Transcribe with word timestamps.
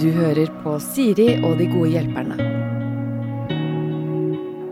Du 0.00 0.10
hører 0.12 0.50
på 0.60 0.76
Siri 0.84 1.30
og 1.40 1.56
de 1.56 1.70
gode 1.72 1.94
hjelperne. 1.94 2.36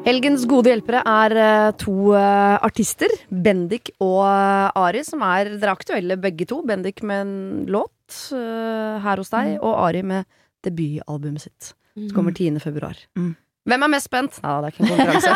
Helgens 0.02 0.42
gode 0.50 0.68
hjelpere 0.72 1.00
er 1.06 1.32
eh, 1.38 1.68
to 1.78 2.10
eh, 2.18 2.56
artister, 2.66 3.12
Bendik 3.30 3.92
og 4.02 4.24
eh, 4.26 4.80
Ari, 4.82 5.04
som 5.06 5.22
er 5.22 5.52
Dere 5.52 5.70
er 5.70 5.72
aktuelle 5.76 6.16
begge 6.20 6.44
to. 6.50 6.58
Bendik 6.66 7.04
med 7.06 7.22
en 7.22 7.36
låt 7.70 8.18
her 8.32 9.16
hos 9.22 9.30
deg, 9.32 9.54
og 9.62 9.78
Ari 9.86 10.02
med 10.04 10.26
debutalbumet 10.66 11.46
sitt. 11.46 11.70
Som 11.94 12.10
kommer 12.16 12.34
10. 12.34 12.58
februar. 12.60 12.98
Mm. 13.16 13.32
Hvem 13.62 13.84
er 13.86 13.90
mest 13.92 14.08
spent? 14.08 14.38
Nei, 14.42 14.52
det 14.58 14.68
er 14.68 14.72
ikke 14.72 14.82
en 14.82 14.90
konkurranse. 14.90 15.32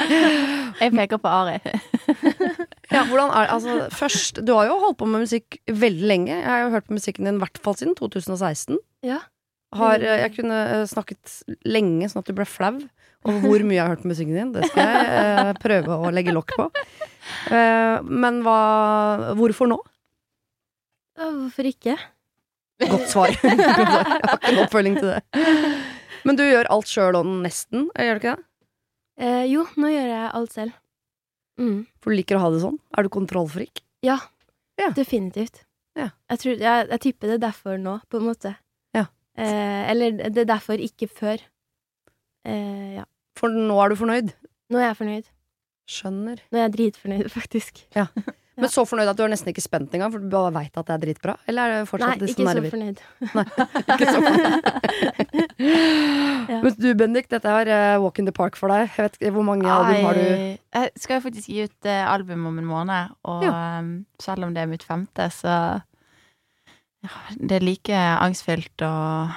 Jeg 0.84 0.92
peker 0.92 1.20
på 1.22 1.30
Ari. 1.32 1.54
ja, 2.94 3.04
hvordan 3.08 3.30
er, 3.30 3.52
altså, 3.54 3.76
først, 3.96 4.42
du 4.44 4.52
har 4.52 4.68
jo 4.68 4.74
holdt 4.82 4.98
på 5.00 5.08
med 5.08 5.24
musikk 5.24 5.56
veldig 5.70 6.10
lenge. 6.10 6.34
Jeg 6.34 6.50
har 6.50 6.66
jo 6.66 6.74
hørt 6.74 6.90
på 6.90 6.98
musikken 6.98 7.24
din 7.28 7.38
i 7.38 7.42
hvert 7.44 7.62
fall 7.64 7.78
siden 7.80 7.96
2016. 7.96 8.76
Ja. 9.08 9.22
Har, 9.74 10.04
eh, 10.04 10.20
jeg 10.26 10.34
kunne 10.36 10.58
eh, 10.74 10.84
snakket 10.90 11.38
lenge 11.64 12.10
sånn 12.12 12.20
at 12.20 12.28
du 12.28 12.36
ble 12.36 12.46
flau 12.46 12.76
over 13.24 13.40
hvor 13.40 13.64
mye 13.64 13.78
jeg 13.78 13.82
har 13.86 13.94
hørt 13.94 14.04
på 14.04 14.12
musikken 14.12 14.36
din. 14.36 14.52
Det 14.52 14.68
skal 14.68 14.92
jeg 14.92 15.24
eh, 15.24 15.52
prøve 15.64 15.96
å 15.96 16.12
legge 16.12 16.36
lokk 16.36 16.52
på. 16.60 16.68
Eh, 17.48 18.04
men 18.04 18.42
hva 18.44 18.60
Hvorfor 19.38 19.72
nå? 19.72 19.80
Hvorfor 21.16 21.72
ikke? 21.72 21.96
Godt 22.84 23.08
svar. 23.08 23.32
Godt 23.40 23.64
svar. 23.64 23.88
Jeg 23.88 24.28
har 24.28 24.36
ikke 24.36 24.52
en 24.52 24.64
oppfølging 24.66 25.00
til 25.00 25.14
det. 25.14 25.44
Men 26.24 26.38
du 26.38 26.42
gjør 26.46 26.68
alt 26.72 26.88
sjøl 26.90 27.18
og 27.18 27.26
nesten, 27.44 27.88
gjør 27.94 28.18
du 28.18 28.22
ikke 28.22 28.34
det? 28.36 28.44
Eh, 29.24 29.44
jo, 29.52 29.66
nå 29.78 29.90
gjør 29.92 30.08
jeg 30.10 30.30
alt 30.40 30.54
selv. 30.56 30.72
Mm. 31.60 31.76
For 32.02 32.10
du 32.10 32.18
liker 32.18 32.38
å 32.38 32.42
ha 32.42 32.50
det 32.50 32.62
sånn? 32.64 32.78
Er 32.98 33.06
du 33.06 33.10
kontrollfrik? 33.14 33.84
Ja, 34.02 34.18
Ja. 34.80 34.88
definitivt. 34.96 35.62
Ja. 35.94 36.08
Jeg, 36.32 36.38
tror, 36.42 36.56
jeg, 36.58 36.88
jeg 36.90 37.00
tipper 37.04 37.30
det 37.30 37.36
er 37.38 37.44
derfor 37.46 37.76
nå, 37.78 37.98
på 38.10 38.18
en 38.18 38.26
måte. 38.26 38.56
Ja. 38.96 39.04
Eh, 39.38 39.90
eller 39.92 40.16
det 40.18 40.42
er 40.42 40.48
derfor, 40.50 40.80
ikke 40.82 41.06
før. 41.06 41.44
Eh, 42.44 42.96
ja. 42.98 43.04
For 43.38 43.48
nå 43.54 43.76
er 43.84 43.92
du 43.94 44.00
fornøyd? 44.00 44.32
Nå 44.74 44.80
er 44.80 44.88
jeg 44.90 44.98
fornøyd. 44.98 45.28
Skjønner. 45.90 46.40
Nå 46.50 46.58
er 46.58 46.64
jeg 46.66 46.74
dritfornøyd, 46.78 47.30
faktisk. 47.38 47.84
Men 47.94 48.70
så 48.70 48.84
fornøyd 48.86 49.10
at 49.10 49.18
du 49.18 49.22
er 49.24 49.30
nesten 49.32 49.50
ikke 49.50 49.62
spent 49.64 49.94
engang, 49.94 50.12
for 50.14 50.22
du 50.22 50.28
bare 50.30 50.52
veit 50.54 50.76
at 50.78 50.86
det 50.90 50.94
er 50.94 51.02
dritbra? 51.06 51.34
Eller 51.50 51.62
er 51.70 51.80
det 51.82 51.88
fortsatt 51.90 52.20
Nei, 52.22 52.28
ikke 52.30 52.42
så 52.42 52.52
Nei. 53.34 53.46
Ikke 53.94 54.10
så 54.10 54.20
fornøyd. 54.26 54.58
Ja. 56.44 56.58
Men 56.60 56.74
du, 56.76 56.90
Bendik, 56.92 57.30
dette 57.32 57.48
er 57.48 57.96
walk 58.02 58.18
in 58.20 58.26
the 58.28 58.34
park 58.34 58.58
for 58.58 58.68
deg. 58.68 58.90
Jeg 58.92 59.06
vet 59.06 59.14
ikke, 59.16 59.30
Hvor 59.32 59.46
mange 59.48 59.64
album 59.70 60.08
har 60.10 60.18
du? 60.18 60.26
Jeg, 60.76 60.90
skal 61.00 61.16
jo 61.16 61.24
faktisk 61.24 61.48
gi 61.48 61.64
ut 61.64 61.88
eh, 61.88 62.04
album 62.04 62.44
om 62.50 62.58
en 62.60 62.68
måned, 62.68 63.14
og 63.24 63.46
ja. 63.46 63.54
selv 64.20 64.44
om 64.44 64.52
det 64.52 64.60
er 64.60 64.68
mitt 64.68 64.84
femte, 64.84 65.30
så 65.32 65.54
ja, 67.04 67.24
Det 67.38 67.58
er 67.58 67.64
like 67.64 67.96
angstfylt 67.96 68.84
og 68.84 69.32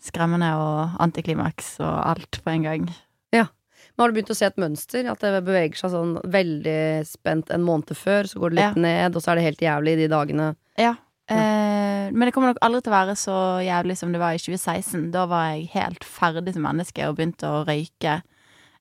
skremmende 0.00 0.50
og 0.56 1.00
antiklimaks 1.04 1.74
og 1.84 1.94
alt 2.14 2.40
på 2.44 2.52
en 2.54 2.66
gang. 2.68 2.88
Ja. 3.36 3.46
Men 3.92 4.04
har 4.04 4.10
du 4.10 4.16
begynt 4.16 4.32
å 4.32 4.38
se 4.38 4.48
et 4.48 4.60
mønster? 4.60 5.08
At 5.12 5.20
det 5.24 5.44
beveger 5.44 5.76
seg 5.76 5.92
sånn 5.92 6.16
veldig 6.24 6.80
spent 7.08 7.52
en 7.52 7.64
måned 7.64 7.92
før, 7.96 8.28
så 8.28 8.40
går 8.40 8.52
det 8.52 8.60
litt 8.62 8.80
ned, 8.80 9.16
og 9.16 9.24
så 9.24 9.32
er 9.32 9.40
det 9.40 9.48
helt 9.50 9.64
jævlig 9.64 9.96
de 10.00 10.10
dagene. 10.12 10.50
Ja. 10.80 10.94
Eh, 11.30 12.10
men 12.10 12.26
det 12.26 12.34
kommer 12.34 12.50
nok 12.50 12.62
aldri 12.64 12.82
til 12.82 12.92
å 12.92 12.96
være 12.96 13.16
så 13.18 13.38
jævlig 13.62 13.96
som 14.00 14.12
det 14.14 14.22
var 14.22 14.34
i 14.34 14.42
2016. 14.42 15.10
Da 15.14 15.26
var 15.30 15.52
jeg 15.52 15.70
helt 15.76 16.06
ferdig 16.06 16.56
som 16.56 16.66
menneske 16.66 17.06
og 17.06 17.18
begynte 17.18 17.50
å 17.50 17.64
røyke 17.68 18.20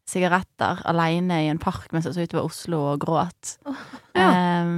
sigaretter 0.09 0.81
aleine 0.89 1.43
i 1.43 1.51
en 1.51 1.61
park 1.61 1.91
mens 1.93 2.07
jeg 2.07 2.15
så 2.15 2.25
utover 2.25 2.47
Oslo 2.49 2.79
og 2.93 3.03
gråt. 3.05 3.59
Ja. 4.17 4.31
Eh, 4.31 4.71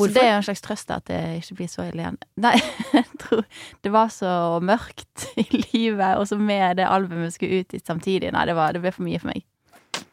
så 0.00 0.08
det 0.08 0.22
er 0.24 0.30
jo 0.30 0.36
en 0.40 0.46
slags 0.46 0.64
trøst 0.64 0.90
at 0.90 1.04
det 1.10 1.20
ikke 1.42 1.58
blir 1.60 1.68
så 1.68 1.84
ille 1.84 2.02
igjen. 2.02 2.18
Nei, 2.40 2.56
jeg 2.96 3.06
tror 3.20 3.44
det 3.84 3.92
var 3.92 4.12
så 4.12 4.32
mørkt 4.64 5.26
i 5.36 5.44
livet, 5.52 6.16
og 6.16 6.26
så 6.30 6.38
med 6.40 6.80
det 6.80 6.88
albumet 6.88 7.34
skulle 7.36 7.60
ut 7.60 7.76
i 7.76 7.82
samtidig. 7.82 8.32
Nei, 8.32 8.46
det, 8.48 8.56
var, 8.56 8.72
det 8.72 8.82
ble 8.82 8.94
for 8.94 9.04
mye 9.06 9.20
for 9.20 9.30
meg. 9.34 9.44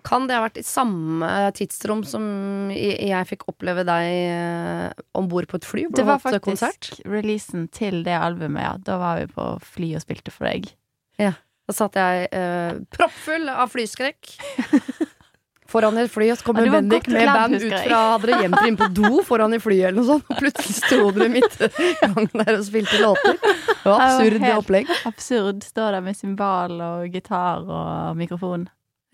Kan 0.09 0.25
det 0.25 0.34
ha 0.38 0.42
vært 0.47 0.58
i 0.58 0.66
samme 0.66 1.28
tidsrom 1.53 2.02
som 2.08 2.24
jeg 2.74 3.28
fikk 3.30 3.44
oppleve 3.52 3.84
deg 3.86 4.08
eh, 4.09 5.03
om 5.20 5.28
bord 5.30 5.46
på 5.52 5.59
et 5.59 5.68
fly? 5.70 5.84
Det 5.94 6.06
var 6.08 6.18
faktisk 6.24 6.47
konsert? 6.47 6.90
releasen 7.06 7.68
til 7.75 8.02
det 8.08 8.16
albumet, 8.18 8.64
ja. 8.66 8.72
Da 8.90 8.97
var 9.02 9.22
vi 9.22 9.28
på 9.36 9.46
fly 9.75 9.92
og 10.00 10.02
spilte 10.06 10.34
for 10.34 10.50
deg. 10.50 10.72
Ja. 11.22 11.36
Da 11.70 11.75
satt 11.78 12.00
jeg 12.00 12.25
eh, 12.34 12.80
proppfull 12.96 13.46
av 13.53 13.70
flyskrekk. 13.70 14.34
Foran 15.70 16.00
et 16.02 16.09
fly, 16.09 16.31
og 16.34 16.40
så 16.40 16.41
Ja, 16.41 16.46
kommer 16.47 16.66
du 16.66 16.72
Bendik 16.74 17.06
med 17.14 17.28
band 17.30 17.59
ut 17.59 17.68
fra 17.70 17.97
Hadde 18.16 18.26
dere 18.26 18.40
gjemt 18.41 18.56
dere 18.58 18.70
inn 18.72 18.78
på 18.80 18.88
do 18.97 19.20
foran 19.22 19.53
i 19.53 19.59
flyet 19.62 19.91
eller 19.91 20.00
noe 20.00 20.08
sånt? 20.08 20.26
Og 20.34 20.40
plutselig 20.41 20.74
sto 20.80 21.12
dere 21.14 21.28
midt 21.30 21.59
i 21.68 21.91
gangen 22.02 22.31
der 22.34 22.56
og 22.56 22.64
spilte 22.66 22.97
låter. 23.03 23.38
Det 23.38 23.86
var 23.86 24.02
absurd 24.08 24.40
helt- 24.41 24.58
opplegg. 24.64 24.90
Absurd. 25.06 25.62
Står 25.70 25.94
der 26.00 26.02
med 26.09 26.18
cymbal 26.18 26.74
og 26.81 27.14
gitar 27.14 27.62
og 27.70 28.18
mikrofon. 28.18 28.66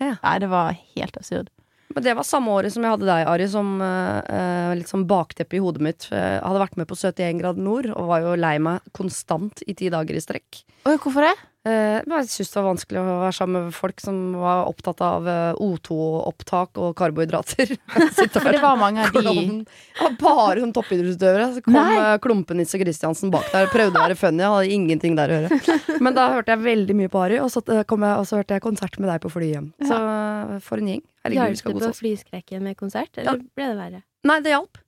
Ja. 0.02 0.16
Nei, 0.22 0.38
det 0.42 0.50
var 0.52 0.76
helt 0.96 1.16
absurd. 1.16 1.52
Men 1.94 2.04
det 2.04 2.16
var 2.18 2.26
samme 2.28 2.52
året 2.52 2.74
som 2.74 2.84
jeg 2.84 2.92
hadde 2.92 3.06
deg, 3.08 3.28
Ari, 3.30 3.46
som 3.48 3.76
eh, 3.80 4.18
eh, 4.36 4.72
litt 4.76 4.90
sånn 4.90 5.06
bakteppe 5.08 5.56
i 5.56 5.62
hodet 5.62 5.84
mitt. 5.86 6.08
Jeg 6.10 6.42
hadde 6.42 6.60
vært 6.60 6.76
med 6.80 6.88
på 6.90 6.98
71 6.98 7.40
grader 7.40 7.62
nord 7.64 7.88
og 7.94 8.10
var 8.10 8.24
jo 8.24 8.34
lei 8.36 8.56
meg 8.60 8.84
konstant 8.96 9.62
i 9.64 9.76
ti 9.78 9.88
dager 9.92 10.18
i 10.18 10.20
strekk. 10.20 10.64
Oi, 10.84 10.96
hvorfor 10.98 11.24
det? 11.24 11.32
Eh, 11.66 11.98
men 12.06 12.20
jeg 12.20 12.28
syntes 12.30 12.52
det 12.52 12.58
var 12.60 12.66
vanskelig 12.68 13.00
å 13.00 13.04
være 13.24 13.34
sammen 13.34 13.64
med 13.66 13.74
folk 13.74 14.02
som 14.04 14.18
var 14.38 14.68
opptatt 14.70 15.00
av 15.02 15.24
eh, 15.26 15.58
O2-opptak 15.64 16.78
og 16.78 16.92
karbohydrater. 16.98 17.72
For 18.36 18.52
det 18.54 18.60
var 18.62 18.78
mange 18.78 19.02
av 19.08 19.16
de. 19.16 19.64
Ja, 19.98 20.10
bare 20.20 20.62
som 20.62 20.74
toppidrettsutøvere. 20.76 21.48
Så 21.56 21.64
kom 21.66 21.74
Nei. 21.74 21.96
eh, 21.98 22.12
Klumpenisse 22.22 22.78
Christiansen 22.78 23.34
bak 23.34 23.50
der. 23.50 23.66
Prøvde 23.72 23.98
å 23.98 24.04
være 24.06 24.18
funny, 24.20 24.44
jeg 24.44 24.54
hadde 24.54 24.78
ingenting 24.78 25.18
der 25.18 25.34
å 25.34 25.40
gjøre. 25.40 25.60
Men 26.06 26.16
da 26.18 26.28
hørte 26.36 26.54
jeg 26.54 26.64
veldig 26.68 26.98
mye 27.02 27.12
på 27.12 27.24
Ari, 27.24 27.42
og 27.42 27.50
så, 27.50 27.64
kom 27.90 28.06
jeg, 28.06 28.14
og 28.22 28.30
så 28.30 28.40
hørte 28.42 28.60
jeg 28.60 28.66
konsert 28.68 29.00
med 29.02 29.10
deg 29.10 29.22
på 29.26 29.32
flyet 29.34 29.56
hjem. 29.56 29.68
Så 29.90 30.00
for 30.68 30.82
en 30.82 30.94
gjeng. 30.94 31.04
Herregud, 31.26 31.34
vi 31.34 31.56
Hjalp 31.58 31.80
det 31.82 31.88
på 31.90 31.94
flyskrekken 32.04 32.62
med 32.62 32.78
konsert, 32.78 33.10
Ja. 33.18 33.32
eller 33.32 33.42
ble 33.58 33.72
det 33.72 33.78
verre? 33.80 34.04
Nei, 34.26 34.38
det 34.44 34.54
hjalp. 34.54 34.78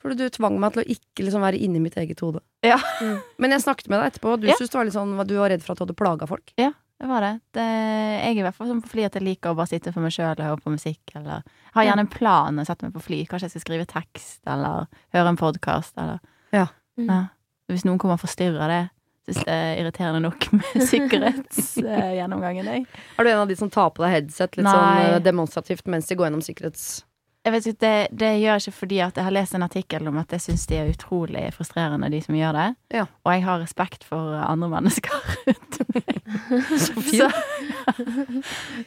Ja. 0.00 0.08
For 0.08 0.14
du 0.16 0.28
tvang 0.32 0.58
meg 0.58 0.72
til 0.72 0.82
å 0.82 0.86
ikke 0.96 1.24
liksom 1.26 1.42
være 1.44 1.58
inni 1.60 1.80
mitt 1.80 1.94
eget 2.00 2.20
hode. 2.24 2.40
Ja. 2.64 2.78
Mm. 3.02 3.18
Men 3.38 3.50
jeg 3.52 3.60
snakket 3.66 3.88
med 3.92 4.00
deg 4.00 4.12
etterpå, 4.14 4.32
og 4.32 4.40
du 4.40 4.46
Ja. 4.48 4.54
syntes 4.56 4.70
det 4.72 4.78
var 4.78 4.84
litt 4.88 4.94
sånn 4.94 5.26
Du 5.28 5.34
var 5.36 5.50
redd 5.50 5.62
for 5.62 5.72
at 5.72 5.78
du 5.78 5.84
hadde 5.84 5.96
plaga 5.96 6.26
folk. 6.26 6.52
Ja, 6.56 6.72
Det 7.00 7.06
var 7.08 7.20
det. 7.20 7.40
det 7.52 7.64
jeg 7.64 8.36
er 8.36 8.40
i 8.40 8.42
hvert 8.42 8.54
fall 8.54 8.66
sånn 8.68 8.82
på 8.82 8.88
fly 8.88 9.04
at 9.04 9.12
jeg 9.14 9.22
liker 9.22 9.50
å 9.52 9.56
bare 9.56 9.68
sitte 9.68 9.92
for 9.92 10.00
meg 10.00 10.12
sjøl 10.12 10.32
og 10.32 10.44
høre 10.44 10.60
på 10.64 10.70
musikk. 10.72 11.00
Eller 11.16 11.42
har 11.74 11.84
gjerne 11.84 12.00
en 12.00 12.06
plan 12.06 12.54
når 12.56 12.60
jeg 12.64 12.66
setter 12.72 12.86
meg 12.88 12.94
på 12.94 13.02
fly. 13.02 13.26
Kanskje 13.26 13.42
jeg 13.48 13.50
skal 13.50 13.60
skrive 13.66 13.86
tekst, 13.86 14.40
eller 14.46 14.86
høre 15.12 15.28
en 15.28 15.36
podkast, 15.36 15.92
eller 15.98 16.20
Ja. 16.52 16.66
Mm. 16.98 17.06
Ja. 17.08 17.24
Hvis 17.68 17.84
noen 17.84 17.98
kommer 17.98 18.14
og 18.14 18.20
forstyrrer 18.24 18.68
det, 18.68 18.90
syns 19.28 19.44
det 19.44 19.52
er 19.52 19.76
irriterende 19.84 20.20
nok 20.22 20.52
med 20.52 20.64
sikkerhetsgjennomgangen. 20.90 22.64
jeg. 22.64 22.86
Er 23.18 23.24
du 23.24 23.30
en 23.30 23.38
av 23.44 23.48
de 23.48 23.56
som 23.56 23.70
tar 23.70 23.90
på 23.90 24.02
deg 24.04 24.10
headset 24.16 24.56
litt 24.56 24.64
Nei. 24.64 24.72
sånn 24.74 25.14
eh, 25.14 25.20
demonstrativt 25.20 25.86
mens 25.86 26.06
de 26.08 26.16
går 26.16 26.28
gjennom 26.30 26.42
sikkerhets... 26.44 27.04
Jeg 27.40 27.52
vet 27.54 27.66
ikke, 27.70 27.80
det, 27.80 28.18
det 28.20 28.30
gjør 28.36 28.52
jeg 28.58 28.60
ikke 28.66 28.76
fordi 28.76 28.96
at 29.00 29.16
jeg 29.16 29.24
har 29.24 29.32
lest 29.32 29.54
en 29.56 29.64
artikkel 29.64 30.08
om 30.10 30.18
at 30.20 30.32
jeg 30.36 30.42
syns 30.44 30.66
de 30.68 30.76
er 30.76 30.90
utrolig 30.92 31.46
frustrerende, 31.56 32.10
de 32.12 32.18
som 32.20 32.36
gjør 32.36 32.52
det. 32.58 32.66
Ja. 32.92 33.06
Og 33.24 33.32
jeg 33.32 33.44
har 33.46 33.62
respekt 33.62 34.04
for 34.04 34.34
andre 34.44 34.68
mennesker. 34.68 35.14
rundt 35.48 35.78
meg. 35.94 36.18
så, 36.84 37.30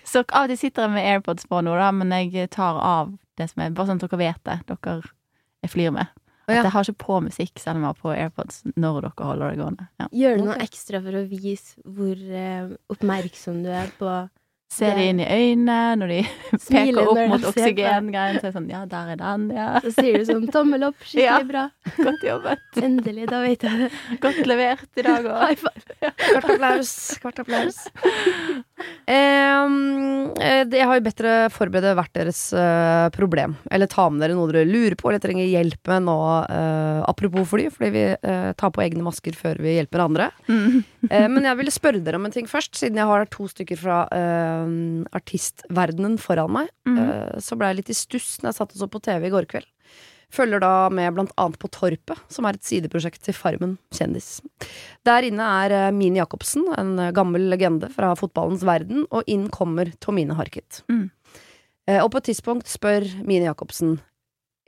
så 0.06 0.22
av 0.30 0.46
og 0.46 0.53
til 0.53 0.59
sitter 0.62 0.86
jeg 0.86 0.94
med 0.94 1.08
AirPods 1.16 1.47
på 1.50 1.64
nå, 1.66 1.74
da, 1.81 1.90
men 1.97 2.14
jeg 2.14 2.50
tar 2.53 2.78
av 2.78 3.16
det 3.41 3.50
som 3.50 3.64
er 3.66 3.74
Bare 3.74 3.90
sånn 3.90 3.97
at 4.03 4.06
dere 4.06 4.22
vet 4.22 4.44
det, 4.46 4.59
dere 4.70 5.00
jeg 5.64 5.74
flyr 5.74 5.96
med. 5.96 6.14
At 6.44 6.58
Ja. 6.58 6.62
jeg 6.68 6.72
har 6.75 6.84
ikke 6.84 7.06
på 7.06 7.18
musikk 7.24 7.59
selv 7.62 7.80
om 7.80 7.85
jeg 7.85 7.90
har 7.94 8.00
på 8.03 8.12
AirPods 8.14 8.62
når 8.75 9.02
dere 9.08 9.28
holder 9.31 9.50
det 9.53 9.59
gående. 9.64 9.85
Ja. 10.02 10.08
Gjør 10.12 10.38
du 10.38 10.46
noe 10.50 10.58
ekstra 10.62 11.00
for 11.02 11.16
å 11.16 11.25
vise 11.31 11.81
hvor 11.88 12.20
eh, 12.20 12.74
oppmerksom 12.91 13.62
du 13.64 13.70
er 13.72 13.90
på 13.97 14.09
Se 14.73 14.89
de 14.97 15.03
inn 15.11 15.19
i 15.22 15.28
øynene 15.29 15.78
når 16.01 16.13
de 16.13 16.19
peker 16.69 17.00
opp 17.03 17.19
mot 17.29 17.44
ser 17.44 17.50
oksygengreien. 17.51 18.39
Så 18.39 18.47
er 18.47 18.50
det 18.50 18.53
sånn 18.57 18.69
Ja, 18.73 18.84
der 18.89 19.13
er 19.13 19.19
den, 19.22 19.47
ja. 19.53 19.67
Så 19.85 19.94
sier 20.00 20.17
du 20.17 20.25
sånn 20.31 20.47
tommel 20.53 20.88
opp, 20.89 20.97
skikkelig 21.07 21.28
Ja. 21.28 21.39
bra. 21.50 21.66
Godt 22.00 22.25
jobbet. 22.28 22.63
Endelig, 22.90 23.28
da 23.31 23.43
vet 23.46 23.67
jeg 23.67 23.84
det. 23.85 23.91
Godt 24.23 24.41
levert 24.49 24.90
i 25.03 25.05
dag 25.05 25.29
òg. 25.29 25.41
High 25.43 25.61
five. 25.61 26.14
Kvart 26.23 26.49
applaus. 26.55 26.93
Kvart 27.23 27.43
applaus. 27.46 27.84
Em, 29.03 30.32
eh, 30.40 30.64
jeg 30.64 30.88
har 30.88 30.97
jo 30.97 31.03
bedt 31.03 31.20
dere 31.20 31.50
forberede 31.52 31.94
hvert 31.97 32.14
deres 32.16 32.40
eh, 32.56 33.08
problem. 33.16 33.58
Eller 33.74 33.90
ta 33.91 34.06
med 34.09 34.24
dere 34.24 34.38
noe 34.38 34.47
dere 34.52 34.68
lurer 34.70 34.96
på 35.00 35.09
eller 35.12 35.24
trenger 35.24 35.50
hjelp 35.50 35.91
med 35.91 36.06
nå. 36.08 36.18
eh, 36.47 37.02
apropos 37.09 37.50
fly, 37.50 37.68
fordi 37.74 37.91
vi 37.94 38.06
eh, 38.16 38.50
tar 38.59 38.72
på 38.76 38.84
egne 38.85 39.03
masker 39.06 39.35
før 39.38 39.59
vi 39.64 39.76
hjelper 39.78 40.06
andre. 40.06 40.30
Mm. 40.47 40.84
Eh, 41.09 41.28
men 41.28 41.50
jeg 41.50 41.59
ville 41.59 41.76
spørre 41.76 42.03
dere 42.03 42.22
om 42.22 42.30
en 42.30 42.35
ting 42.35 42.47
først, 42.47 42.78
siden 42.80 43.02
jeg 43.02 43.09
har 43.09 43.28
to 43.34 43.50
stykker 43.52 43.80
fra 43.80 44.03
eh, 44.16 44.74
artistverdenen 45.20 46.16
foran 46.22 46.53
meg. 46.62 46.72
Mm. 46.88 46.97
Eh, 47.03 47.38
så 47.44 47.59
ble 47.59 47.72
jeg 47.74 47.82
litt 47.82 47.94
i 47.94 47.97
stuss 47.97 48.38
når 48.41 48.53
jeg 48.53 48.59
satt 48.62 48.76
og 48.78 48.84
så 48.85 48.91
på 48.91 49.03
TV 49.03 49.28
i 49.28 49.34
går 49.34 49.50
kveld. 49.52 49.68
Følger 50.34 50.64
da 50.64 50.90
med 50.90 51.14
blant 51.14 51.34
annet 51.38 51.59
på 51.62 51.70
Torpet, 51.74 52.20
som 52.34 52.47
er 52.50 52.58
et 52.58 52.66
sideprosjekt 52.66 53.22
til 53.26 53.35
Farmen 53.38 53.76
kjendis. 53.94 54.40
Der 55.06 55.28
inne 55.28 55.50
er 55.64 55.76
eh, 55.78 55.91
Mini 55.94 56.22
Jacobsen, 56.22 56.66
en 56.78 56.96
gammel 57.14 57.46
legende 57.52 57.91
fra 57.94 58.14
fotballens 58.18 58.66
verden, 58.66 59.06
og 59.14 59.30
inn 59.30 59.46
kommer 59.53 59.91
Tomine 60.02 60.38
Harket. 60.40 60.82
Mm. 60.90 61.12
Eh, 61.90 62.00
og 62.00 62.09
på 62.14 62.22
et 62.22 62.32
tidspunkt 62.32 62.72
spør 62.72 63.06
Mini 63.22 63.46
Jacobsen 63.46 64.00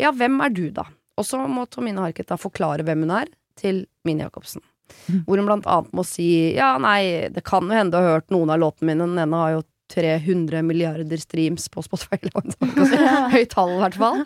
ja, 0.01 0.11
hvem 0.11 0.41
er 0.43 0.51
du, 0.51 0.65
da? 0.75 0.83
Og 1.15 1.23
så 1.27 1.39
må 1.47 1.65
Tomine 1.71 2.03
Harket 2.03 2.27
da 2.27 2.37
forklare 2.39 2.83
hvem 2.85 3.05
hun 3.05 3.13
er, 3.15 3.29
til 3.55 3.85
Mini 4.07 4.25
Jacobsen. 4.25 4.63
Mm. 5.07 5.21
Hvor 5.25 5.39
hun 5.39 5.47
blant 5.47 5.69
annet 5.71 5.93
må 5.95 6.03
si 6.05 6.27
ja, 6.57 6.75
nei, 6.81 7.31
det 7.33 7.45
kan 7.47 7.65
jo 7.65 7.77
hende 7.77 7.95
du 7.95 8.01
har 8.01 8.19
hørt 8.19 8.33
noen 8.33 8.51
av 8.53 8.59
låtene 8.61 8.91
mine. 8.91 9.07
Den 9.07 9.23
ene 9.23 9.39
har 9.39 9.53
jo 9.55 9.63
300 9.93 10.61
milliarder 10.65 11.21
streams 11.21 11.69
på 11.71 11.83
Spotify. 11.85 12.19
eller 12.19 12.35
noe 12.35 12.55
sånt. 12.57 13.05
Høyt 13.35 13.53
tall, 13.53 13.75
i 13.77 13.81
hvert 13.85 13.99
fall. 14.01 14.23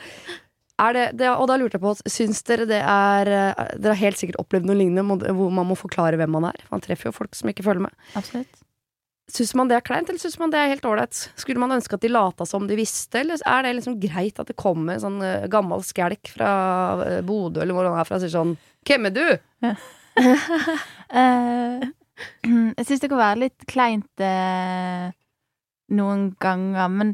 Det, 0.79 1.09
det, 1.19 1.27
og 1.27 1.49
da 1.49 1.57
lurte 1.59 1.75
jeg 1.75 1.83
på, 1.83 1.91
syns 2.07 2.39
dere 2.47 2.63
det 2.69 2.79
er 2.79 3.27
eh, 3.27 3.75
Dere 3.75 3.95
har 3.97 3.99
helt 3.99 4.19
sikkert 4.21 4.39
opplevd 4.39 4.69
noe 4.69 4.77
lignende 4.79 5.33
hvor 5.35 5.51
man 5.51 5.67
må 5.67 5.75
forklare 5.75 6.19
hvem 6.19 6.31
man 6.37 6.47
er. 6.53 6.65
Man 6.71 6.83
treffer 6.85 7.09
jo 7.09 7.17
folk 7.17 7.35
som 7.35 7.51
ikke 7.51 7.65
følger 7.65 7.89
med. 7.89 7.95
Absolutt. 8.19 8.61
Syns 9.29 9.51
man 9.53 9.69
det 9.69 9.77
er 9.77 9.85
kleint, 9.85 10.09
eller 10.09 10.21
syns 10.21 10.39
man 10.41 10.49
det 10.49 10.57
er 10.57 10.71
helt 10.71 10.85
ålreit? 10.89 11.19
Skulle 11.37 11.61
man 11.61 11.75
ønske 11.75 11.99
at 11.99 12.01
de 12.01 12.09
lata 12.09 12.47
som 12.49 12.65
de 12.69 12.77
visste, 12.79 13.19
eller 13.21 13.41
er 13.45 13.67
det 13.67 13.75
liksom 13.77 13.99
greit 14.01 14.39
at 14.41 14.49
det 14.49 14.57
kommer 14.57 14.95
en 14.95 15.03
sånn 15.03 15.19
eh, 15.25 15.45
gammel 15.51 15.83
skjelk 15.85 16.31
fra 16.33 16.49
eh, 17.05 17.19
Bodø, 17.25 17.61
eller 17.61 17.77
hvor 17.77 17.89
han 17.91 17.99
er 17.99 18.09
fra, 18.09 18.17
og 18.17 18.25
sier 18.25 18.33
sånn 18.33 18.55
Hvem 18.87 19.09
er 19.11 19.17
du? 19.19 19.25
Eh, 21.09 21.83
jeg 22.77 22.85
syns 22.85 23.01
det 23.01 23.09
kan 23.09 23.17
være 23.17 23.41
litt 23.45 23.63
kleint 23.69 24.21
uh, 24.21 25.09
noen 25.95 26.25
ganger, 26.43 26.91
men 26.93 27.13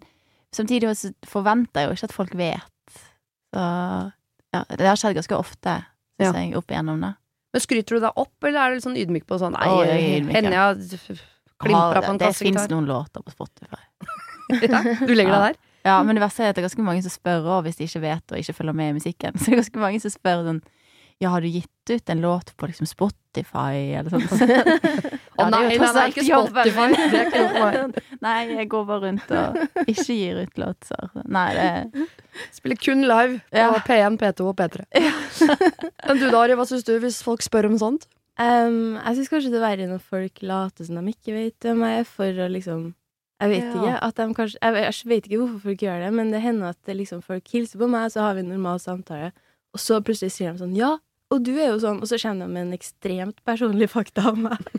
samtidig 0.56 0.90
også 0.90 1.14
forventer 1.30 1.84
jeg 1.84 1.88
jo 1.88 1.96
ikke 1.96 2.10
at 2.10 2.16
folk 2.16 2.34
vet. 2.40 2.75
Så 3.56 3.64
ja, 4.56 4.64
det 4.76 4.88
har 4.88 5.00
skjedd 5.00 5.16
ganske 5.18 5.38
ofte, 5.40 5.78
syns 6.20 6.28
Ja. 6.30 6.34
jeg, 6.42 6.56
opp 6.60 6.72
igjennom 6.72 7.00
det. 7.04 7.14
Men 7.56 7.64
Skryter 7.64 7.96
du 7.96 8.04
deg 8.04 8.20
opp, 8.20 8.36
eller 8.44 8.60
er 8.60 8.70
du 8.74 8.76
litt 8.78 8.84
sånn 8.86 8.98
ydmyk 9.00 9.26
på 9.30 9.38
sånn 9.40 9.56
Nei, 9.56 9.68
ja. 9.88 9.96
hender 10.36 10.56
jeg 10.58 11.20
klimpra 11.64 12.02
på 12.04 12.12
en 12.12 12.20
det 12.20 12.34
fins 12.36 12.66
noen 12.72 12.88
låter 12.90 13.24
på 13.24 13.32
Spotify. 13.32 13.80
Ja, 14.46 14.78
du 14.84 15.10
legger 15.16 15.32
deg 15.34 15.42
der? 15.42 15.56
Ja, 15.88 15.96
men 16.06 16.14
det 16.18 16.22
verste 16.22 16.44
er 16.46 16.52
at 16.52 16.58
det 16.58 16.62
er 16.62 16.68
ganske 16.68 16.84
mange 16.86 17.02
som 17.02 17.10
spør 17.14 17.48
òg, 17.56 17.64
hvis 17.66 17.80
de 17.80 17.88
ikke 17.88 18.02
vet 18.04 18.34
og 18.34 18.38
ikke 18.38 18.54
følger 18.60 18.76
med 18.78 18.92
i 18.92 18.96
musikken. 19.00 19.34
Så 19.40 19.48
det 19.50 19.56
er 19.56 19.62
ganske 19.64 19.82
mange 19.82 20.02
som 20.04 20.14
spør 20.14 20.44
sånn 20.46 20.60
Ja, 21.24 21.32
har 21.34 21.42
du 21.42 21.48
gitt 21.50 21.90
ut 21.94 22.12
en 22.14 22.22
låt 22.22 22.52
på 22.60 22.70
liksom 22.70 22.86
Spotify, 22.90 23.25
eller 23.44 24.10
sånt? 24.10 24.32
Å 24.32 24.38
Ja, 25.40 25.46
det 25.46 25.52
nei, 25.52 25.76
er 25.76 25.80
nei, 25.82 25.92
nei, 25.94 26.06
ikke 26.12 26.24
Spotify. 26.24 26.86
Det 27.12 27.20
er 27.20 27.26
ikke 27.28 27.42
noe 27.42 27.54
for 27.54 27.66
meg. 27.66 27.98
Nei, 28.24 28.36
jeg 28.56 28.68
går 28.72 28.86
bare 28.88 29.02
rundt 29.04 29.32
og 29.36 29.88
ikke 29.92 30.16
gir 30.16 30.38
ut 30.46 30.58
låter. 30.62 31.10
Nei, 31.28 31.48
det 31.58 32.06
Spiller 32.56 32.80
kun 32.80 33.04
live 33.08 33.40
på 33.52 33.58
Ja. 33.60 33.72
P1, 33.86 34.18
P2 34.22 34.48
og 34.52 34.56
P3. 34.60 34.86
Men 36.08 36.22
du 36.22 36.28
Dari, 36.32 36.56
hva 36.56 36.66
syns 36.70 36.86
du 36.88 36.94
hvis 37.04 37.20
folk 37.26 37.44
spør 37.44 37.68
om 37.72 37.78
sånt? 37.82 38.08
Um, 38.40 38.96
jeg 39.00 39.16
syns 39.20 39.30
kanskje 39.32 39.52
det 39.54 39.60
er 39.62 39.64
verre 39.64 39.86
når 39.88 40.02
folk 40.04 40.42
later 40.44 40.84
som 40.88 40.98
de 41.00 41.14
ikke 41.14 41.36
vet 41.36 41.56
hvem 41.68 41.84
jeg 41.88 42.02
er, 42.02 42.08
for 42.10 42.42
å 42.44 42.48
liksom 42.52 42.82
Jeg 43.44 43.52
vet 43.52 43.64
Ja. 43.64 43.76
ikke. 43.76 43.96
At 44.08 44.20
kanskje, 44.40 44.60
jeg, 44.64 44.84
jeg 44.84 45.10
vet 45.12 45.28
ikke 45.30 45.40
hvorfor 45.44 45.62
folk 45.70 45.82
gjør 45.84 46.04
det, 46.04 46.14
men 46.16 46.32
det 46.32 46.42
hender 46.44 46.72
at 46.72 46.80
det 46.88 46.96
liksom 47.00 47.22
folk 47.24 47.48
hilser 47.52 47.80
på 47.80 47.88
meg, 47.92 48.08
så 48.12 48.24
har 48.28 48.36
vi 48.36 48.44
en 48.46 48.52
normal 48.56 48.80
samtale, 48.84 49.32
og 49.76 49.80
så 49.84 50.00
plutselig 50.04 50.32
sier 50.36 50.56
de 50.56 50.64
sånn 50.64 50.76
Ja, 50.80 50.94
og 51.36 51.44
du 51.46 51.52
er 51.56 51.70
jo 51.74 51.80
sånn, 51.84 52.00
og 52.04 52.08
så 52.10 52.18
kommer 52.22 52.48
de 52.48 52.56
med 52.56 52.68
en 52.68 52.78
ekstremt 52.78 53.38
personlig 53.48 53.90
fakta 53.92 54.30
om 54.32 54.46
meg. 54.48 54.72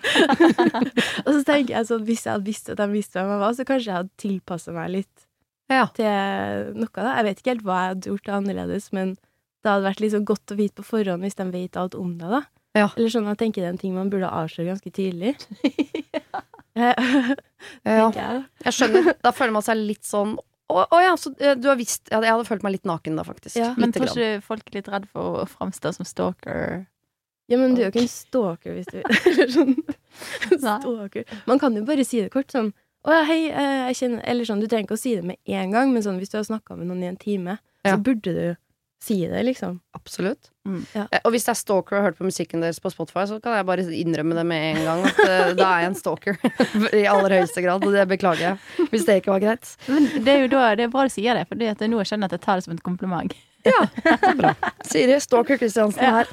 og 1.26 1.30
så 1.30 1.42
tenker 1.46 1.76
jeg 1.76 1.88
sånn, 1.90 2.04
hvis 2.08 2.24
jeg 2.26 2.32
hadde 2.34 2.48
visst 2.48 2.72
at 2.72 2.80
de 2.80 2.88
visste 2.92 3.18
hvem 3.20 3.32
jeg 3.34 3.42
var, 3.44 3.54
så 3.58 3.66
kanskje 3.68 3.90
jeg 3.92 3.98
hadde 4.00 4.22
tilpassa 4.24 4.74
meg 4.76 4.90
litt 4.96 5.24
Ja. 5.72 5.86
til 5.96 6.74
noe. 6.78 6.90
da. 6.94 7.14
Jeg 7.18 7.28
vet 7.28 7.40
ikke 7.42 7.52
helt 7.54 7.64
hva 7.66 7.78
jeg 7.80 7.94
hadde 7.94 8.10
gjort 8.12 8.32
annerledes, 8.40 8.90
men 8.96 9.14
det 9.16 9.72
hadde 9.72 9.88
vært 9.88 10.02
liksom 10.04 10.26
godt 10.28 10.54
å 10.54 10.58
vite 10.60 10.78
på 10.80 10.86
forhånd 10.86 11.26
hvis 11.26 11.38
de 11.40 11.48
vet 11.50 11.76
alt 11.80 11.96
om 11.98 12.12
deg, 12.20 12.36
da. 12.38 12.42
Ja. 12.76 12.90
Eller 12.96 13.08
sånn 13.10 13.26
jeg 13.30 13.40
tenker 13.40 13.62
det 13.64 13.70
er 13.70 13.74
en 13.74 13.80
ting 13.80 13.94
man 13.96 14.10
burde 14.12 14.28
avsløre 14.30 14.74
ganske 14.74 14.92
tidlig. 14.94 15.36
Ja. 16.76 16.92
jeg. 18.12 18.40
Jeg 18.66 18.74
skjønner. 18.76 19.14
Da 19.24 19.30
føler 19.32 19.54
man 19.56 19.64
seg 19.64 19.78
litt 19.80 20.04
sånn 20.04 20.34
å, 20.72 20.82
å 20.90 20.98
ja, 21.02 21.12
så 21.20 21.30
eh, 21.38 21.54
du 21.58 21.68
har 21.70 21.76
visst 21.78 22.08
ja, 22.10 22.18
Jeg 22.24 22.32
hadde 22.34 22.48
følt 22.48 22.64
meg 22.66 22.72
litt 22.76 22.88
naken 22.88 23.16
da, 23.18 23.24
faktisk. 23.26 23.56
Ja, 23.60 23.74
Men 23.78 23.92
tror 23.94 24.08
ikke 24.10 24.42
folk 24.44 24.66
er 24.70 24.78
litt 24.80 24.88
redd 24.90 25.06
for 25.12 25.42
å 25.42 25.46
framstå 25.50 25.92
som 25.94 26.08
stalker? 26.08 26.86
Ja, 27.46 27.58
men 27.60 27.76
du 27.76 27.82
er 27.84 27.88
jo 27.88 27.92
ikke 27.94 28.02
en 28.02 28.10
stalker 28.10 28.74
hvis 28.74 28.88
du 28.90 28.98
Eller 29.30 29.52
sånn 29.54 29.76
stalker. 30.58 31.24
Man 31.46 31.60
kan 31.62 31.76
jo 31.78 31.84
bare 31.86 32.04
si 32.06 32.18
det 32.24 32.32
kort 32.34 32.50
sånn 32.54 32.72
å 33.06 33.14
ja, 33.14 33.22
hei, 33.28 33.42
eh, 33.52 33.84
jeg 33.92 33.98
kjenner 34.00 34.24
Eller 34.26 34.48
sånn, 34.48 34.58
du 34.62 34.66
trenger 34.66 34.88
ikke 34.88 34.96
å 34.98 35.02
si 35.04 35.12
det 35.14 35.22
med 35.28 35.38
en 35.46 35.70
gang, 35.70 35.92
men 35.94 36.02
sånn 36.02 36.16
hvis 36.18 36.32
du 36.32 36.40
har 36.40 36.46
snakka 36.48 36.74
med 36.78 36.88
noen 36.90 37.04
i 37.04 37.10
en 37.12 37.20
time, 37.20 37.58
Ja. 37.86 37.94
så 37.94 38.02
burde 38.02 38.32
du 38.34 38.46
si 39.06 39.16
det, 39.30 39.42
liksom. 39.46 39.78
Absolutt. 39.96 40.50
Mm. 40.66 40.82
Ja. 40.92 41.04
Eh, 41.14 41.20
Og 41.24 41.32
hvis 41.34 41.46
det 41.46 41.52
er 41.54 41.58
stalker 41.60 41.96
og 41.96 42.02
har 42.02 42.08
hørt 42.10 42.18
på 42.20 42.26
musikken 42.26 42.62
deres 42.64 42.80
på 42.82 42.90
Spotify, 42.92 43.24
så 43.30 43.38
kan 43.42 43.54
jeg 43.56 43.66
bare 43.68 43.86
innrømme 43.94 44.34
det 44.38 44.46
med 44.50 44.64
en 44.72 44.82
gang. 44.84 45.04
At 45.08 45.20
eh, 45.24 45.52
da 45.58 45.68
er 45.70 45.84
jeg 45.84 45.92
en 45.92 45.98
stalker. 46.02 46.38
I 47.02 47.04
aller 47.10 47.36
høyeste 47.38 47.62
grad. 47.64 47.86
Og 47.86 47.94
det 47.94 48.06
beklager 48.10 48.48
jeg. 48.50 48.88
Hvis 48.92 49.06
det 49.08 49.20
ikke 49.22 49.34
var 49.36 49.44
greit. 49.46 49.72
Men 49.86 50.10
det 50.26 50.34
er 50.34 50.42
jo 50.44 50.52
da, 50.56 50.64
det 50.78 50.88
er 50.88 50.94
bra 50.94 51.06
du 51.06 51.14
sier 51.14 51.38
det, 51.38 51.46
for 51.50 51.56
nå 51.62 52.02
skjønner 52.02 52.26
jeg 52.26 52.32
at 52.34 52.38
jeg 52.40 52.44
tar 52.48 52.60
det 52.60 52.66
som 52.66 52.74
et 52.76 52.84
kompliment. 52.86 53.36
Ja, 53.66 53.82
det 54.06 54.30
er 54.30 54.38
bra. 54.38 54.50
Siri, 54.86 55.16
stalker 55.22 55.58
Kristiansen 55.60 56.04
her. 56.16 56.28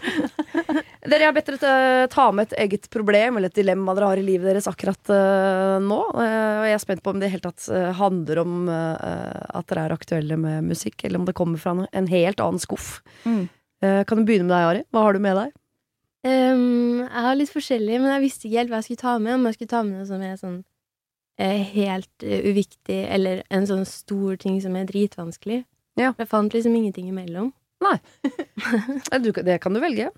Dere, 1.04 1.20
jeg 1.20 1.28
har 1.28 1.36
bedt 1.36 1.50
dere 1.60 2.08
ta 2.14 2.28
med 2.36 2.48
et 2.52 2.56
eget 2.66 2.86
problem 2.94 3.40
eller 3.40 3.52
et 3.52 3.58
dilemma 3.58 3.96
dere 3.98 4.12
har 4.14 4.22
i 4.22 4.26
livet 4.26 4.48
deres 4.52 4.70
akkurat 4.72 5.12
uh, 5.12 5.80
nå. 5.84 5.98
Eh, 6.14 6.60
og 6.62 6.68
jeg 6.70 6.78
er 6.78 6.84
spent 6.84 7.04
på 7.04 7.12
om 7.12 7.20
det 7.20 7.28
i 7.28 7.34
hele 7.34 7.44
tatt 7.48 7.66
eh, 7.74 7.90
handler 7.98 8.40
om 8.44 8.54
uh, 8.70 9.58
at 9.60 9.68
dere 9.72 9.88
er 9.90 9.96
aktuelle 9.98 10.38
med 10.40 10.70
musikk, 10.70 11.04
eller 11.04 11.20
om 11.20 11.26
det 11.28 11.36
kommer 11.38 11.60
fra 11.60 11.74
en- 11.92 12.08
helt 12.14 12.40
annen 12.44 12.62
skuff. 12.62 13.02
Mm. 13.26 13.44
Kan 14.08 14.20
du 14.22 14.24
begynne 14.24 14.46
med 14.48 14.54
deg, 14.56 14.64
Ari? 14.70 14.82
Hva 14.96 15.02
har 15.04 15.16
du 15.18 15.20
med 15.24 15.36
deg? 15.36 15.50
Um, 16.24 17.02
jeg 17.04 17.24
har 17.26 17.36
litt 17.36 17.52
forskjellig, 17.52 17.98
men 18.00 18.14
jeg 18.14 18.24
visste 18.24 18.48
ikke 18.48 18.62
helt 18.62 18.72
hva 18.72 18.80
jeg 18.80 18.88
skulle 18.88 19.02
ta 19.04 19.16
med. 19.20 19.34
Om 19.36 19.48
jeg 19.50 19.58
skulle 19.58 19.72
ta 19.74 19.82
med 19.84 19.98
noe 20.00 20.08
som 20.08 20.22
er 20.24 20.38
sånn 20.40 20.60
eh, 21.42 21.64
helt 21.74 22.24
uviktig, 22.24 23.02
eller 23.12 23.42
en 23.52 23.68
sånn 23.68 23.84
stor 23.90 24.38
ting 24.40 24.62
som 24.64 24.78
er 24.80 24.88
dritvanskelig. 24.88 25.64
Ja. 26.00 26.14
Jeg 26.18 26.30
fant 26.30 26.54
liksom 26.54 26.76
ingenting 26.76 27.10
imellom. 27.12 27.52
Nei. 27.86 27.98
Du, 29.22 29.32
det 29.32 29.60
kan 29.62 29.76
du 29.76 29.82
velge. 29.84 30.10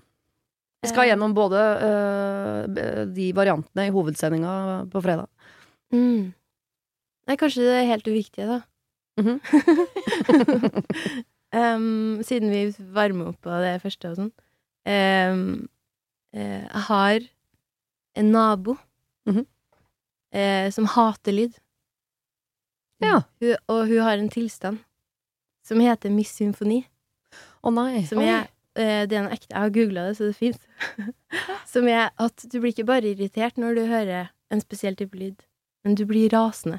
Vi 0.84 0.90
skal 0.90 1.06
Eh, 1.06 1.10
gjennom 1.10 1.34
både 1.34 1.60
uh, 1.82 3.06
de 3.10 3.30
variantene 3.34 3.88
i 3.88 3.92
hovedsendinga 3.94 4.86
på 4.92 5.02
fredag. 5.02 5.28
Mm. 5.94 6.32
Nei, 7.26 7.36
kanskje 7.40 7.64
det 7.66 7.76
er 7.80 7.90
helt 7.90 8.08
uviktige, 8.08 8.46
da. 8.46 8.60
Mm 9.16 9.26
-hmm. 9.26 9.38
um, 11.56 12.22
siden 12.22 12.50
vi 12.50 12.74
varmer 12.92 13.32
opp 13.32 13.40
på 13.40 13.50
det 13.50 13.82
første 13.82 14.10
og 14.10 14.16
sånn. 14.16 14.32
Um, 14.86 15.68
jeg 16.32 16.82
har 16.88 17.20
en 18.14 18.32
nabo 18.32 18.76
mm 19.26 19.36
-hmm. 19.36 19.46
uh, 20.36 20.70
som 20.70 20.84
hater 20.84 21.32
lyd. 21.32 21.54
Ja. 23.00 23.22
Hun, 23.40 23.56
og 23.68 23.86
hun 23.86 24.00
har 24.00 24.18
en 24.18 24.28
tilstand 24.28 24.78
som 25.66 25.80
heter 25.82 26.12
Miss 26.14 26.32
Symfoni. 26.38 26.84
Å 27.66 27.72
nei. 27.74 28.04
Som 28.06 28.20
er 28.22 28.46
eh, 28.78 29.04
Det 29.08 29.16
er 29.16 29.22
en 29.24 29.32
ekte 29.34 29.50
Jeg 29.50 29.58
har 29.64 29.72
googla 29.74 30.04
det, 30.08 30.16
så 30.18 30.28
det 30.30 30.36
fint. 30.38 30.60
som 31.72 31.88
er 31.90 32.12
at 32.22 32.44
du 32.46 32.58
blir 32.60 32.72
ikke 32.74 32.86
bare 32.88 33.10
irritert 33.12 33.58
når 33.60 33.80
du 33.80 33.82
hører 33.90 34.28
en 34.54 34.62
spesiell 34.62 34.94
type 34.98 35.18
lyd, 35.18 35.40
men 35.84 35.96
du 35.98 36.04
blir 36.06 36.30
rasende. 36.30 36.78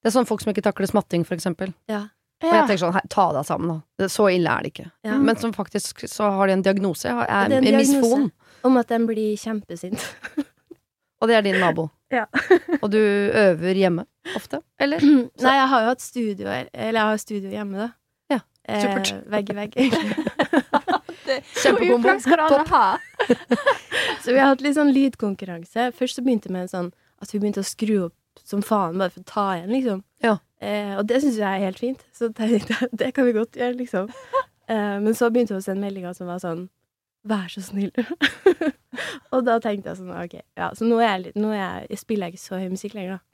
Det 0.00 0.08
er 0.08 0.14
sånn 0.16 0.28
folk 0.28 0.40
som 0.40 0.54
ikke 0.54 0.64
takler 0.64 0.88
smatting, 0.88 1.26
for 1.28 1.36
eksempel. 1.36 1.74
Ja. 1.92 2.06
Og 2.40 2.48
jeg 2.48 2.68
tenker 2.70 2.80
sånn, 2.80 2.96
ta 3.12 3.26
deg 3.36 3.44
sammen, 3.44 3.82
da. 3.98 4.06
Så 4.08 4.30
ille 4.32 4.48
er 4.48 4.64
det 4.64 4.70
ikke. 4.72 4.86
Ja. 5.04 5.18
Men 5.20 5.36
som 5.36 5.52
faktisk 5.52 6.06
så 6.08 6.30
har 6.38 6.48
de 6.48 6.54
en 6.56 6.62
diagnose. 6.64 7.10
Det 7.12 7.26
er 7.28 7.52
en 7.52 7.66
en 7.68 7.76
misfon. 7.76 8.30
Om 8.64 8.78
at 8.80 8.88
de 8.88 8.98
blir 9.10 9.36
kjempesint. 9.40 10.00
Og 11.20 11.28
det 11.28 11.36
er 11.36 11.44
din 11.50 11.60
nabo. 11.60 11.90
Ja. 12.10 12.24
og 12.82 12.88
du 12.90 12.96
øver 12.98 13.76
hjemme 13.78 14.02
ofte? 14.34 14.58
Eller? 14.82 14.98
Nei, 15.44 15.52
jeg 15.60 15.66
har 15.70 15.84
jo 15.84 15.90
hatt 15.92 16.00
studio 16.02 16.48
her- 16.50 16.66
Eller 16.74 16.98
jeg 16.98 17.06
har 17.12 17.20
studio 17.22 17.50
hjemme, 17.52 17.76
da. 17.84 17.86
Ja, 18.70 18.96
Eh, 19.00 19.20
vegg 19.32 19.50
i 19.50 19.56
vegg. 19.56 19.76
Kjempekombo. 21.62 22.14
Skal 22.22 22.40
alle 22.40 22.64
ha? 22.70 22.98
så 24.22 24.32
vi 24.32 24.38
har 24.38 24.52
hatt 24.52 24.62
litt 24.64 24.76
sånn 24.78 24.92
lydkonkurranse. 24.94 25.90
Først 25.96 26.18
så 26.18 26.24
begynte 26.26 26.52
vi 26.52 26.64
sånn 26.70 26.92
at 27.20 27.34
vi 27.34 27.40
begynte 27.42 27.62
å 27.64 27.66
skru 27.66 27.96
opp 28.08 28.42
som 28.46 28.62
faen 28.64 28.98
bare 28.98 29.12
for 29.14 29.22
å 29.22 29.28
ta 29.28 29.46
igjen, 29.58 29.72
liksom. 29.74 30.02
Ja. 30.24 30.36
Eh, 30.60 30.94
og 30.98 31.06
det 31.10 31.20
syns 31.22 31.38
jeg 31.40 31.46
er 31.46 31.66
helt 31.66 31.80
fint. 31.82 32.04
Så 32.16 32.30
tenkte 32.36 32.74
jeg 32.76 32.90
det 33.02 33.12
kan 33.16 33.28
vi 33.28 33.36
godt 33.36 33.58
gjøre, 33.58 33.78
liksom. 33.80 34.10
Eh, 34.70 34.98
men 35.04 35.16
så 35.18 35.30
begynte 35.30 35.54
hun 35.56 35.62
å 35.62 35.66
sende 35.66 35.84
meldinger 35.86 36.16
som 36.16 36.30
var 36.30 36.42
sånn 36.42 36.68
Vær 37.28 37.50
så 37.52 37.60
snill. 37.60 37.90
og 39.34 39.42
da 39.44 39.58
tenkte 39.60 39.90
jeg 39.90 39.98
sånn, 39.98 40.14
OK. 40.16 40.38
Ja, 40.56 40.70
så 40.72 40.86
nå, 40.88 41.02
jeg, 41.04 41.34
nå 41.36 41.50
jeg, 41.52 41.82
jeg 41.92 42.00
spiller 42.00 42.30
jeg 42.30 42.38
ikke 42.38 42.44
så 42.46 42.60
høy 42.62 42.70
musikk 42.72 42.94
lenger, 42.96 43.18
da. 43.18 43.29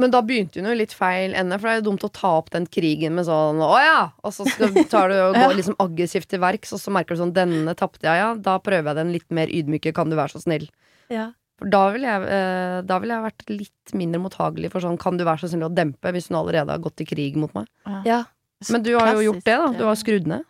Men 0.00 0.12
da 0.14 0.22
begynte 0.24 0.56
hun 0.56 0.70
jo 0.70 0.76
litt 0.78 0.94
feil 0.96 1.34
ende, 1.36 1.58
for 1.60 1.68
det 1.68 1.72
er 1.74 1.80
jo 1.82 1.90
dumt 1.90 2.04
å 2.06 2.12
ta 2.16 2.30
opp 2.38 2.48
den 2.54 2.64
krigen 2.64 3.12
med 3.18 3.26
sånn 3.28 3.60
'å 3.60 3.76
ja', 3.76 4.12
og 4.24 4.32
så 4.32 4.46
skal, 4.48 4.72
tar 4.88 5.12
du 5.12 5.18
og 5.20 5.36
går 5.42 5.54
liksom 5.58 5.76
aggressivt 5.84 6.30
til 6.32 6.40
verks, 6.40 6.72
og 6.72 6.80
så 6.80 6.94
merker 6.94 7.14
du 7.14 7.20
sånn 7.20 7.34
'denne 7.36 7.74
tapte 7.76 8.08
jeg', 8.08 8.16
ja, 8.22 8.32
da 8.34 8.56
prøver 8.58 8.88
jeg 8.88 8.96
den 9.02 9.12
litt 9.12 9.28
mer 9.30 9.52
ydmyke, 9.52 9.92
kan 9.92 10.08
du 10.08 10.16
være 10.16 10.32
så 10.32 10.40
snill. 10.40 10.64
Ja. 11.12 11.32
For 11.60 11.68
da 11.68 11.82
ville 11.92 12.08
jeg, 12.08 12.22
eh, 12.24 12.78
da 12.88 12.98
ville 12.98 13.14
jeg 13.18 13.26
vært 13.28 13.50
litt 13.52 13.92
mindre 13.92 14.22
mottagelig 14.24 14.72
for 14.72 14.80
sånn 14.80 14.96
'kan 14.98 15.18
du 15.20 15.24
være 15.28 15.44
så 15.44 15.52
snill 15.52 15.68
å 15.68 15.74
dempe', 15.74 16.12
hvis 16.16 16.28
hun 16.32 16.40
allerede 16.40 16.72
har 16.72 16.80
gått 16.80 16.96
til 16.96 17.06
krig 17.12 17.36
mot 17.36 17.52
meg. 17.54 17.68
ja. 18.08 18.24
Men 18.70 18.82
du 18.82 18.94
har 18.96 19.12
jo 19.14 19.32
gjort 19.32 19.44
det, 19.44 19.58
da. 19.58 19.68
Du 19.74 19.84
har 19.84 19.96
skrudd 19.98 20.26
ned. 20.26 20.44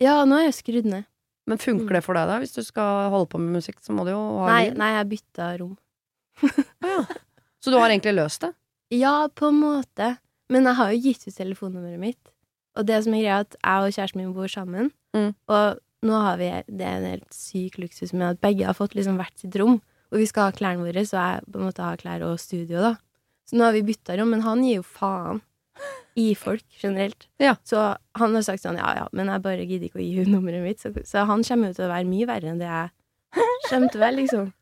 Ja, 0.00 0.24
nå 0.24 0.38
er 0.40 0.44
jeg 0.48 0.54
skrudd 0.64 0.86
ned. 0.88 1.04
Men 1.46 1.58
funker 1.58 1.96
det 1.98 2.04
for 2.04 2.14
deg, 2.16 2.26
da? 2.26 2.38
Hvis 2.40 2.54
du 2.54 2.62
skal 2.64 3.10
holde 3.12 3.28
på 3.28 3.38
med 3.38 3.60
musikk, 3.60 3.76
så 3.84 3.92
må 3.92 4.04
du 4.04 4.12
jo 4.12 4.20
ha 4.40 4.46
Nei, 4.48 4.70
nei, 4.70 4.90
jeg 4.96 5.08
bytta 5.12 5.58
rom. 5.60 5.76
Så 7.60 7.72
du 7.72 7.76
har 7.76 7.90
egentlig 7.90 8.14
løst 8.14 8.40
det? 8.40 8.52
Ja, 8.94 9.28
på 9.34 9.50
en 9.52 9.60
måte. 9.60 10.16
Men 10.48 10.64
jeg 10.64 10.78
har 10.78 10.92
jo 10.92 11.00
gitt 11.04 11.26
ut 11.28 11.36
telefonnummeret 11.36 12.00
mitt. 12.00 12.30
Og 12.78 12.86
det 12.88 13.02
som 13.04 13.14
er 13.16 13.24
greia, 13.24 13.40
at 13.44 13.56
jeg 13.58 13.84
og 13.84 13.92
kjæresten 13.96 14.22
min 14.22 14.34
bor 14.36 14.48
sammen, 14.52 14.92
Mm. 15.16 15.34
og 15.48 15.78
nå 16.04 16.20
har 16.20 16.36
vi 16.36 16.48
Det 16.68 16.84
er 16.84 16.96
en 16.98 17.10
helt 17.10 17.32
syk 17.32 17.78
luksus 17.78 18.12
med 18.12 18.30
at 18.30 18.40
begge 18.40 18.66
har 18.66 18.74
fått 18.74 18.94
liksom 18.94 19.16
hvert 19.16 19.38
sitt 19.40 19.56
rom, 19.56 19.80
og 20.12 20.18
vi 20.18 20.26
skal 20.26 20.50
ha 20.50 20.52
klærne 20.52 20.84
våre, 20.84 21.00
så 21.04 21.16
jeg 21.16 21.50
på 21.50 21.58
en 21.58 21.64
måte 21.66 21.82
har 21.82 21.96
klær 21.96 22.22
og 22.22 22.38
studio, 22.38 22.76
da. 22.80 22.96
Så 23.48 23.56
nå 23.56 23.64
har 23.64 23.72
vi 23.72 23.82
bytta 23.82 24.18
rom, 24.18 24.30
men 24.30 24.42
han 24.42 24.62
gir 24.62 24.76
jo 24.76 24.82
faen 24.82 25.40
i 26.16 26.34
folk 26.34 26.62
generelt. 26.80 27.26
Ja. 27.40 27.56
Så 27.64 27.96
han 28.14 28.34
har 28.34 28.42
sagt 28.42 28.62
sånn 28.62 28.76
ja 28.76 28.94
ja, 28.96 29.08
men 29.12 29.26
jeg 29.26 29.42
bare 29.42 29.66
gidder 29.66 29.88
ikke 29.88 29.98
å 30.00 30.04
gi 30.04 30.14
henne 30.18 30.36
nummeret 30.36 30.62
mitt, 30.62 30.78
så, 30.80 30.92
så 31.04 31.24
han 31.26 31.42
kommer 31.42 31.68
jo 31.72 31.74
til 31.74 31.88
å 31.88 31.92
være 31.94 32.06
mye 32.08 32.26
verre 32.26 32.52
enn 32.52 32.58
det 32.60 32.68
jeg 32.68 32.90
å 33.96 33.98
være, 33.98 34.16
liksom. 34.16 34.52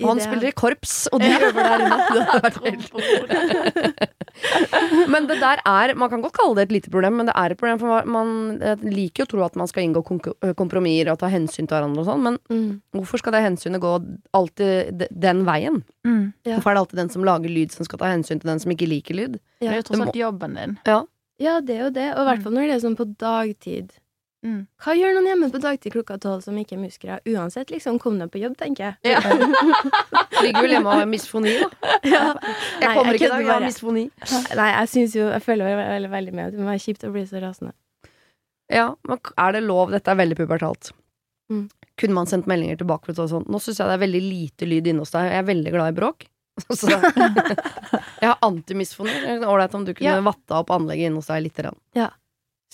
Og 0.00 0.08
han 0.14 0.20
spiller 0.22 0.48
i 0.48 0.56
korps, 0.56 0.94
og 1.12 1.20
de 1.20 1.28
øver 1.28 1.58
der 1.60 1.82
inne. 1.84 1.96
Det 2.14 2.22
vært 2.44 2.56
helt 2.64 2.86
Men 5.12 5.26
det 5.28 5.36
der 5.42 5.60
er 5.66 5.92
Man 5.98 6.08
kan 6.12 6.22
godt 6.24 6.36
kalle 6.38 6.56
det 6.56 6.62
et 6.68 6.74
lite 6.78 6.92
problem, 6.92 7.18
men 7.20 7.28
det 7.28 7.34
er 7.36 7.52
et 7.52 7.60
problem. 7.60 7.80
For 7.82 8.08
man 8.08 8.56
liker 8.86 9.22
jo 9.22 9.26
å 9.26 9.30
tro 9.34 9.44
at 9.44 9.58
man 9.60 9.68
skal 9.68 9.84
inngå 9.84 10.00
kompromisser 10.56 11.12
og 11.12 11.20
ta 11.20 11.28
hensyn 11.32 11.68
til 11.68 11.76
hverandre 11.76 12.04
og 12.04 12.08
sånn, 12.08 12.24
men 12.24 12.38
mm. 12.48 12.70
hvorfor 12.96 13.20
skal 13.20 13.36
det 13.36 13.44
hensynet 13.44 13.82
gå 13.82 13.92
alltid 14.36 15.06
den 15.10 15.44
veien? 15.48 15.82
Mm. 16.06 16.32
Ja. 16.48 16.56
Hvorfor 16.56 16.72
er 16.72 16.78
det 16.78 16.84
alltid 16.86 17.02
den 17.02 17.14
som 17.16 17.26
lager 17.28 17.52
lyd, 17.52 17.70
som 17.74 17.88
skal 17.88 18.00
ta 18.00 18.12
hensyn 18.14 18.40
til 18.40 18.54
den 18.54 18.62
som 18.62 18.72
ikke 18.72 18.88
liker 18.88 19.18
lyd? 19.18 19.40
Det 19.60 19.68
er 19.68 19.82
jo 19.82 19.88
tross 19.90 20.06
alt 20.06 20.22
jobben 20.22 20.56
din. 20.56 20.78
ja, 21.40 21.58
det 21.64 21.76
er 21.76 21.82
jo 21.86 21.92
det, 21.96 22.08
og 22.14 22.22
i 22.22 22.28
hvert 22.30 22.42
fall 22.44 22.56
når 22.56 22.68
det 22.68 22.76
er 22.76 22.84
sånn 22.86 22.98
på 22.98 23.08
dagtid. 23.20 23.92
Mm. 24.40 24.60
Hva 24.80 24.94
gjør 24.96 25.12
noen 25.18 25.26
hjemme 25.28 25.48
på 25.52 25.58
dagtid 25.60 25.92
klokka 25.92 26.14
tolv 26.22 26.40
som 26.46 26.56
ikke 26.56 26.72
er 26.78 26.80
musikere? 26.80 27.18
Uansett, 27.28 27.68
liksom, 27.74 27.98
kom 28.00 28.16
deg 28.18 28.30
på 28.32 28.40
jobb, 28.40 28.54
tenker 28.56 28.86
jeg. 28.86 29.12
Ja. 29.12 29.20
Ligger 30.44 30.64
vel 30.64 30.72
hjemme 30.78 30.88
og 30.88 30.96
har 31.02 31.10
misfoni, 31.10 31.52
da. 31.60 31.68
Ja. 32.08 32.22
Jeg 32.40 32.86
Nei, 32.86 32.94
kommer 32.96 33.10
jeg 33.12 33.20
ikke 33.20 33.26
i 33.28 33.32
dag, 33.34 33.42
jeg 33.44 33.52
har 33.52 33.66
misfoni. 33.66 34.04
Nei, 34.56 34.68
jeg 34.72 34.88
syns 34.94 35.16
jo 35.18 35.26
Jeg 35.28 35.42
føler 35.44 35.68
veldig, 35.68 35.90
veldig, 35.90 36.10
veldig 36.14 36.32
med 36.38 36.46
at 36.46 36.54
det 36.56 36.62
må 36.62 36.70
være 36.70 36.82
kjipt 36.86 37.04
å 37.04 37.12
bli 37.12 37.26
så 37.28 37.42
rasende. 37.44 37.74
Ja, 38.72 38.86
men 39.10 39.20
er 39.44 39.52
det 39.58 39.62
lov? 39.66 39.90
Dette 39.92 40.14
er 40.14 40.18
veldig 40.22 40.38
pubertalt. 40.38 40.92
Mm. 41.52 41.66
Kunne 42.00 42.16
man 42.16 42.30
sendt 42.30 42.48
meldinger 42.48 42.78
tilbake 42.80 43.10
for 43.10 43.18
å 43.20 43.26
si 43.26 43.32
sånn 43.34 43.44
Nå 43.50 43.58
syns 43.60 43.80
jeg 43.82 43.90
det 43.90 43.94
er 43.96 44.02
veldig 44.04 44.20
lite 44.22 44.68
lyd 44.70 44.86
inne 44.92 45.02
hos 45.02 45.10
deg, 45.12 45.26
jeg 45.26 45.42
er 45.42 45.48
veldig 45.50 45.72
glad 45.74 45.92
i 45.92 45.96
bråk. 45.98 46.24
Så 46.78 46.88
jeg 48.22 48.24
har 48.30 48.38
antimisfoni. 48.46 49.12
Ålreit 49.44 49.74
om 49.76 49.84
du 49.84 49.92
kunne 49.92 50.16
Ja. 50.16 50.24
vatta 50.24 50.62
opp 50.62 50.72
anlegget 50.76 51.10
inne 51.10 51.20
hos 51.20 51.28
deg 51.28 51.44
lite 51.50 51.66
grann. 51.66 51.78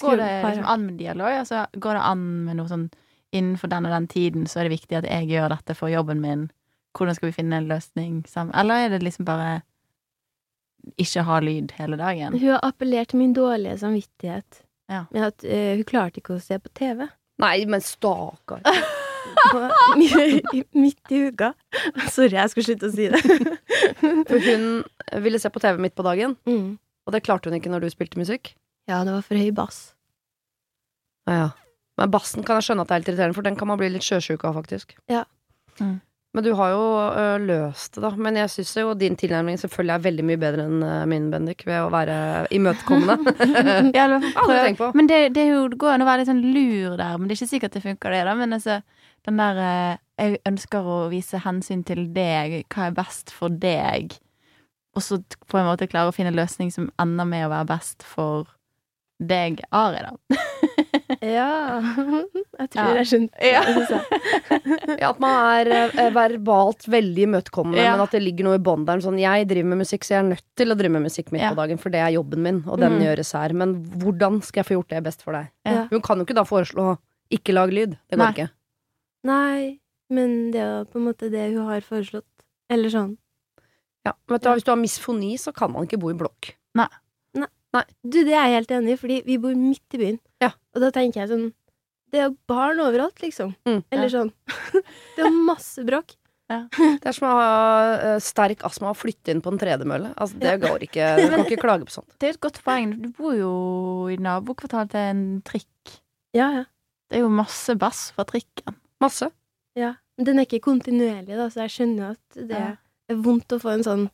Går 0.01 0.17
det 0.21 0.31
liksom 0.45 0.67
an 0.69 0.87
med 0.87 0.99
dialog? 1.01 1.33
Altså, 1.41 1.67
går 1.81 1.95
det 1.99 2.03
an 2.05 2.25
med 2.45 2.57
noe 2.59 2.69
sånn 2.69 2.89
innenfor 3.37 3.69
den 3.73 3.87
og 3.89 3.93
den 3.93 4.07
tiden, 4.09 4.47
så 4.47 4.61
er 4.61 4.69
det 4.69 4.75
viktig 4.79 4.97
at 4.99 5.07
jeg 5.09 5.29
gjør 5.31 5.49
dette 5.55 5.75
for 5.77 5.89
jobben 5.93 6.21
min. 6.23 6.47
Hvordan 6.97 7.15
skal 7.19 7.29
vi 7.31 7.37
finne 7.37 7.57
en 7.61 7.69
løsning 7.69 8.23
sammen? 8.29 8.55
Eller 8.57 8.87
er 8.87 8.93
det 8.95 9.03
liksom 9.05 9.27
bare 9.29 9.63
ikke 11.03 11.25
ha 11.27 11.41
lyd 11.43 11.73
hele 11.77 11.97
dagen? 12.01 12.37
Hun 12.39 12.49
har 12.55 12.61
appellert 12.65 13.09
til 13.13 13.19
min 13.21 13.35
dårlige 13.37 13.79
samvittighet 13.83 14.63
Ja. 14.89 15.05
med 15.11 15.25
at 15.27 15.45
uh, 15.45 15.75
hun 15.77 15.85
klarte 15.85 16.21
ikke 16.23 16.37
å 16.37 16.41
se 16.41 16.59
på 16.63 16.71
TV. 16.79 17.09
Nei, 17.43 17.65
men 17.67 17.81
stakkar. 17.85 18.63
Midt 20.73 21.11
i 21.11 21.19
uka. 21.29 21.53
Sorry, 22.13 22.37
jeg 22.37 22.53
skal 22.53 22.67
slutte 22.69 22.89
å 22.89 22.95
si 22.95 23.09
det. 23.13 23.21
For 24.29 24.39
hun 24.47 24.67
ville 25.25 25.41
se 25.43 25.51
på 25.53 25.61
TV 25.63 25.81
midt 25.83 25.97
på 25.99 26.05
dagen, 26.07 26.37
Mm. 26.47 26.79
og 27.07 27.13
det 27.15 27.23
klarte 27.27 27.51
hun 27.51 27.59
ikke 27.59 27.71
når 27.73 27.81
du 27.87 27.91
spilte 27.93 28.19
musikk. 28.21 28.55
Ja, 28.87 29.03
det 29.05 29.13
var 29.17 29.23
for 29.27 29.39
høy 29.41 29.51
bass. 29.57 29.79
Ja, 31.27 31.37
ja. 31.41 31.47
Men 31.97 32.11
bassen 32.13 32.45
kan 32.45 32.59
jeg 32.61 32.67
skjønne 32.69 32.85
at 32.85 32.91
det 32.91 32.95
er 32.95 33.01
litt 33.03 33.09
irriterende, 33.15 33.35
for 33.39 33.47
den 33.47 33.57
kan 33.57 33.69
man 33.71 33.79
bli 33.81 33.89
litt 33.95 34.05
sjøsjuk 34.05 34.43
av, 34.45 34.59
faktisk. 34.59 34.93
Ja. 35.11 35.23
Mm. 35.81 35.95
Men 36.37 36.45
du 36.45 36.51
har 36.59 36.75
jo 36.75 36.81
ø, 37.17 37.23
løst 37.41 37.95
det, 37.97 38.03
da. 38.05 38.11
Men 38.21 38.37
jeg 38.37 38.51
syns 38.53 38.75
jo 38.77 38.91
din 39.01 39.15
tilnærming 39.17 39.57
selvfølgelig 39.57 39.95
er 39.95 40.03
veldig 40.05 40.25
mye 40.29 40.41
bedre 40.43 40.67
enn 40.69 40.83
min, 41.09 41.31
Bendik, 41.33 41.65
ved 41.65 41.81
å 41.81 41.89
være 41.95 42.19
imøtekommende. 42.53 43.33
Ja, 43.97 44.05
prøv- 44.21 44.61
tenkt 44.67 44.83
på. 44.83 44.91
Men 44.99 45.09
det, 45.09 45.23
det 45.33 45.47
er 45.47 45.55
jo, 45.55 45.63
det 45.73 45.79
går 45.81 45.95
an 45.95 46.05
å 46.05 46.09
være 46.11 46.21
litt 46.23 46.29
sånn 46.29 46.45
lur 46.45 46.99
der, 47.01 47.17
men 47.17 47.25
det 47.31 47.39
er 47.39 47.41
ikke 47.41 47.53
sikkert 47.55 47.79
det 47.79 47.83
funker, 47.87 48.13
det. 48.13 48.21
da 48.29 48.35
Men 48.37 48.53
altså, 48.59 48.77
den 49.27 49.41
der 49.41 49.63
eh, 49.65 49.97
Jeg 50.21 50.43
ønsker 50.53 50.85
å 50.93 50.99
vise 51.13 51.41
hensyn 51.47 51.83
til 51.89 52.05
deg, 52.13 52.59
hva 52.73 52.91
er 52.91 52.95
best 53.01 53.33
for 53.33 53.49
deg? 53.65 54.19
Og 54.97 55.03
så 55.05 55.19
på 55.49 55.59
en 55.61 55.67
måte 55.73 55.89
klare 55.89 56.13
å 56.13 56.15
finne 56.17 56.31
en 56.35 56.39
løsning 56.39 56.69
som 56.73 56.91
ender 57.01 57.25
med 57.29 57.49
å 57.49 57.51
være 57.53 57.71
best 57.73 58.05
for 58.05 58.45
deg, 59.21 59.61
Ari, 59.73 60.03
da. 60.05 60.13
Ja 61.23 61.81
Jeg 62.59 62.69
tror 62.73 62.89
Ja. 62.91 62.95
jeg 62.99 63.07
skjønte 63.09 63.41
Ja. 63.41 63.63
Ja, 65.01 65.11
at 65.13 65.21
man 65.23 65.69
er 65.71 66.11
verbalt 66.15 66.85
veldig 66.91 67.25
imøtekommende, 67.29 67.81
Ja. 67.83 67.93
men 67.97 68.05
at 68.05 68.13
det 68.17 68.23
ligger 68.25 68.45
noe 68.49 68.59
i 68.59 68.63
bånn 68.63 68.85
der. 68.89 69.01
Sånn, 69.05 69.19
jeg 69.21 69.47
driver 69.49 69.69
med 69.73 69.81
musikk, 69.85 70.05
så 70.05 70.17
jeg 70.17 70.21
er 70.25 70.29
nødt 70.35 70.45
til 70.59 70.73
å 70.73 70.77
drive 70.79 70.93
med 70.97 71.07
musikk 71.07 71.31
midt 71.33 71.43
Ja. 71.47 71.51
på 71.55 71.61
dagen, 71.63 71.79
for 71.79 71.91
det 71.91 72.01
er 72.01 72.11
jobben 72.17 72.43
min, 72.43 72.63
og 72.67 72.79
den 72.81 72.99
Mm. 72.99 73.03
gjøres 73.07 73.33
her. 73.33 73.53
Men 73.55 73.75
hvordan 74.03 74.43
skal 74.43 74.63
jeg 74.65 74.67
få 74.67 74.77
gjort 74.81 74.89
det 74.89 75.03
best 75.05 75.23
for 75.23 75.33
deg? 75.33 75.51
Ja. 75.65 75.87
Hun 75.91 76.03
kan 76.03 76.19
jo 76.19 76.25
ikke 76.25 76.35
da 76.35 76.45
foreslå 76.45 76.99
ikke 77.31 77.55
lag 77.55 77.71
lyd. 77.73 77.97
Det 78.11 78.19
går 78.19 78.25
Nei. 78.25 78.33
ikke. 78.33 78.51
Nei, 79.25 79.79
men 80.11 80.51
det 80.53 80.61
er 80.61 80.85
på 80.85 80.97
en 80.97 81.07
måte 81.07 81.31
det 81.31 81.53
hun 81.55 81.67
har 81.67 81.81
foreslått. 81.81 82.25
Eller 82.71 82.89
sånn. 82.91 83.17
Ja. 84.05 84.13
Vet 84.29 84.43
du, 84.43 84.49
Hvis 84.51 84.65
du 84.65 84.71
har 84.71 84.77
misfoni, 84.79 85.35
så 85.39 85.53
kan 85.55 85.73
man 85.73 85.87
ikke 85.87 85.99
bo 85.99 86.11
i 86.11 86.15
blokk. 86.15 86.55
Du, 88.07 88.19
det 88.25 88.33
er 88.35 88.47
jeg 88.49 88.55
helt 88.61 88.71
enig 88.79 88.95
i, 88.95 88.99
fordi 89.01 89.17
vi 89.27 89.39
bor 89.43 89.55
midt 89.59 89.97
i 89.97 90.01
byen. 90.03 90.19
Ja. 90.43 90.53
Og 90.75 90.83
da 90.85 90.91
tenker 90.95 91.23
jeg 91.25 91.31
sånn 91.33 91.47
Det 92.13 92.21
er 92.21 92.29
jo 92.29 92.37
barn 92.49 92.79
overalt, 92.85 93.19
liksom. 93.23 93.55
Mm. 93.67 93.81
Eller 93.91 94.13
sånn. 94.13 94.31
det 95.17 95.25
er 95.27 95.35
masse 95.47 95.83
bråk. 95.87 96.15
Det 96.47 97.09
er 97.11 97.15
som 97.17 97.27
å 97.27 97.33
ha 97.35 98.11
sterk 98.23 98.61
astma 98.69 98.93
og 98.93 98.99
flytte 99.01 99.33
inn 99.35 99.41
på 99.43 99.51
en 99.51 99.59
tredemølle. 99.59 100.13
Altså, 100.15 100.39
det 100.39 100.53
går 100.63 100.85
ikke. 100.87 101.09
Du 101.19 101.25
kan 101.33 101.43
ikke 101.43 101.59
klage 101.65 101.89
på 101.89 101.97
sånt. 101.97 102.13
Det 102.23 102.29
er 102.29 102.37
et 102.37 102.41
godt 102.47 102.61
poeng. 102.63 102.93
Du 103.03 103.09
bor 103.19 103.35
jo 103.35 103.51
i 104.15 104.19
nabokvartalet 104.23 104.93
til 104.95 105.09
en 105.11 105.25
trikk. 105.49 105.97
Ja, 106.39 106.47
ja. 106.61 106.65
Det 107.11 107.19
er 107.19 107.25
jo 107.25 107.33
masse 107.35 107.75
bass 107.79 108.13
fra 108.15 108.25
trikken. 108.31 108.79
Masse. 109.03 109.33
ja. 109.79 109.97
Men 110.17 110.25
den 110.31 110.39
er 110.41 110.47
ikke 110.47 110.63
kontinuerlig, 110.65 111.35
da, 111.37 111.45
så 111.53 111.67
jeg 111.67 111.73
skjønner 111.75 112.15
at 112.15 112.37
det 112.39 112.57
Ja. 112.57 112.71
er 113.13 113.19
vondt 113.21 113.53
å 113.53 113.59
få 113.61 113.75
en 113.75 113.83
sånn 113.85 114.05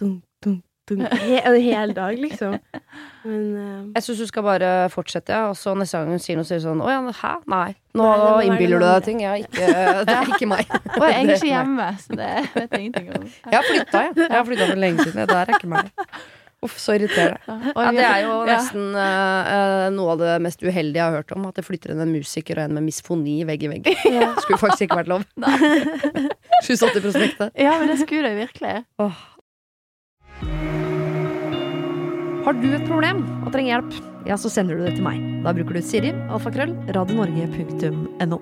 dunk, 0.00 0.22
dunk 0.40 0.62
he 1.26 1.38
en 1.40 1.56
hel 1.60 1.92
dag, 1.96 2.18
liksom. 2.18 2.58
Men 3.26 3.42
uh, 3.56 3.92
Jeg 3.96 4.04
syns 4.06 4.20
du 4.22 4.26
skal 4.30 4.44
bare 4.46 4.70
fortsette, 4.92 5.34
ja, 5.34 5.48
og 5.50 5.56
så 5.58 5.74
neste 5.78 5.98
gang 5.98 6.12
hun 6.14 6.22
sier 6.22 6.38
noe, 6.38 6.46
sier 6.46 6.60
du 6.62 6.66
sånn 6.68 6.82
Å 6.84 6.92
ja, 6.92 7.00
hæ? 7.20 7.32
Nei. 7.50 7.74
Nå 7.96 8.06
Nei, 8.06 8.46
innbiller 8.46 8.82
du 8.82 8.86
deg 8.86 9.08
ting. 9.08 9.22
Er 9.26 9.42
ikke, 9.42 9.66
det 10.06 10.16
er 10.16 10.32
ikke 10.36 10.48
meg. 10.52 10.72
Og 11.00 11.04
jeg 11.08 11.18
er 11.18 11.32
ikke 11.36 11.50
hjemme, 11.50 11.90
så 12.04 12.18
det 12.22 12.32
vet 12.54 12.70
jeg 12.70 12.86
ingenting 12.86 13.12
om. 13.16 13.26
Jeg 13.26 13.56
har 13.58 13.68
flytta, 13.70 14.02
jeg. 14.06 14.16
Jeg 14.22 14.36
har 14.38 14.48
flytta 14.50 14.70
for 14.72 14.82
lenge 14.86 15.06
siden. 15.06 15.22
Det 15.22 15.28
der 15.32 15.42
er 15.42 15.56
ikke 15.58 15.72
meg. 15.74 15.92
Uff, 16.64 16.78
så 16.80 16.94
irriterende. 16.96 17.40
Ja, 17.76 17.90
det 17.92 18.04
er 18.06 18.22
jo 18.24 18.36
nesten 18.48 18.94
eh, 18.96 19.90
noe 19.92 20.14
av 20.14 20.22
det 20.22 20.36
mest 20.46 20.62
uheldige 20.64 21.02
jeg 21.02 21.04
har 21.04 21.18
hørt 21.20 21.34
om. 21.36 21.44
At 21.50 21.60
det 21.60 21.66
flytter 21.66 21.92
inn 21.92 22.00
en 22.02 22.14
musiker 22.14 22.58
og 22.58 22.64
en 22.64 22.78
med 22.78 22.86
misfoni 22.88 23.36
vegg 23.48 23.66
i 23.68 23.72
vegg. 23.74 23.90
ja. 24.08 24.32
Skulle 24.40 24.60
faktisk 24.64 24.86
ikke 24.88 25.02
vært 25.02 25.12
lov. 25.12 25.26
780-prospektet. 26.64 27.52
Ja, 27.60 27.76
men 27.78 27.92
det 27.92 28.00
skulle 28.02 28.32
det 28.32 28.36
virkelig. 28.48 28.74
Har 32.46 32.54
du 32.54 32.68
et 32.70 32.84
problem 32.86 33.24
og 33.42 33.48
trenger 33.50 33.72
hjelp, 33.72 33.94
ja, 34.28 34.36
så 34.38 34.46
sender 34.46 34.78
du 34.78 34.84
det 34.86 34.92
til 34.94 35.02
meg. 35.02 35.18
Da 35.42 35.50
bruker 35.50 35.74
du 35.74 35.82
Siri, 35.82 36.12
alfakrøll, 36.30 36.76
radionorge.no. 36.94 38.36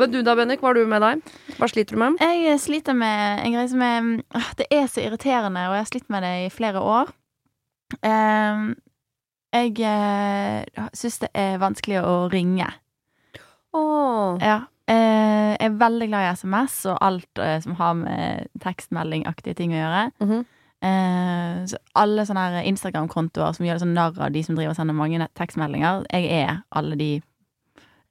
Men 0.00 0.14
du 0.14 0.22
da, 0.24 0.32
Bennik, 0.38 0.62
hva 0.62 0.70
har 0.70 0.78
du 0.78 0.86
med 0.88 1.02
deg? 1.04 1.34
Hva 1.58 1.68
sliter 1.68 1.92
du 1.92 2.00
med? 2.00 2.16
Jeg 2.24 2.54
sliter 2.64 2.96
med 2.96 3.42
en 3.44 3.52
greie 3.58 3.68
som 3.68 3.82
er 3.84 4.06
Det 4.56 4.64
er 4.72 4.86
så 4.88 5.02
irriterende, 5.04 5.66
og 5.68 5.76
jeg 5.76 5.84
har 5.84 5.90
slitt 5.90 6.08
med 6.08 6.24
det 6.24 6.30
i 6.46 6.46
flere 6.54 6.80
år. 6.80 7.12
Ehm, 8.00 8.64
jeg 9.52 9.74
uh, 9.84 10.86
syns 10.96 11.20
det 11.26 11.28
er 11.36 11.60
vanskelig 11.60 11.98
å 12.00 12.14
ringe. 12.32 12.70
Åh. 13.76 14.40
Ja. 14.40 14.56
Eh, 14.88 15.50
jeg 15.52 15.68
er 15.68 15.76
veldig 15.84 16.08
glad 16.08 16.30
i 16.30 16.32
SMS 16.32 16.78
og 16.90 16.96
alt 17.04 17.44
eh, 17.44 17.58
som 17.60 17.76
har 17.76 17.92
med 18.00 18.48
tekstmeldingaktige 18.64 19.60
ting 19.60 19.76
å 19.76 19.82
gjøre. 19.82 20.00
Mhm. 20.24 20.40
Eh, 20.80 21.56
så 21.68 21.76
alle 22.00 22.24
sånne 22.24 22.62
Instagram-kontoer 22.70 23.56
som 23.56 23.66
gjør 23.66 23.82
sånn 23.82 23.92
narr 23.96 24.16
av 24.16 24.32
de 24.32 24.42
som 24.46 24.56
driver 24.56 24.72
og 24.72 24.78
sender 24.78 24.96
mange 24.96 25.26
tekstmeldinger. 25.36 26.06
Jeg 26.08 26.30
er 26.40 26.62
alle 26.76 26.96
de 27.00 27.10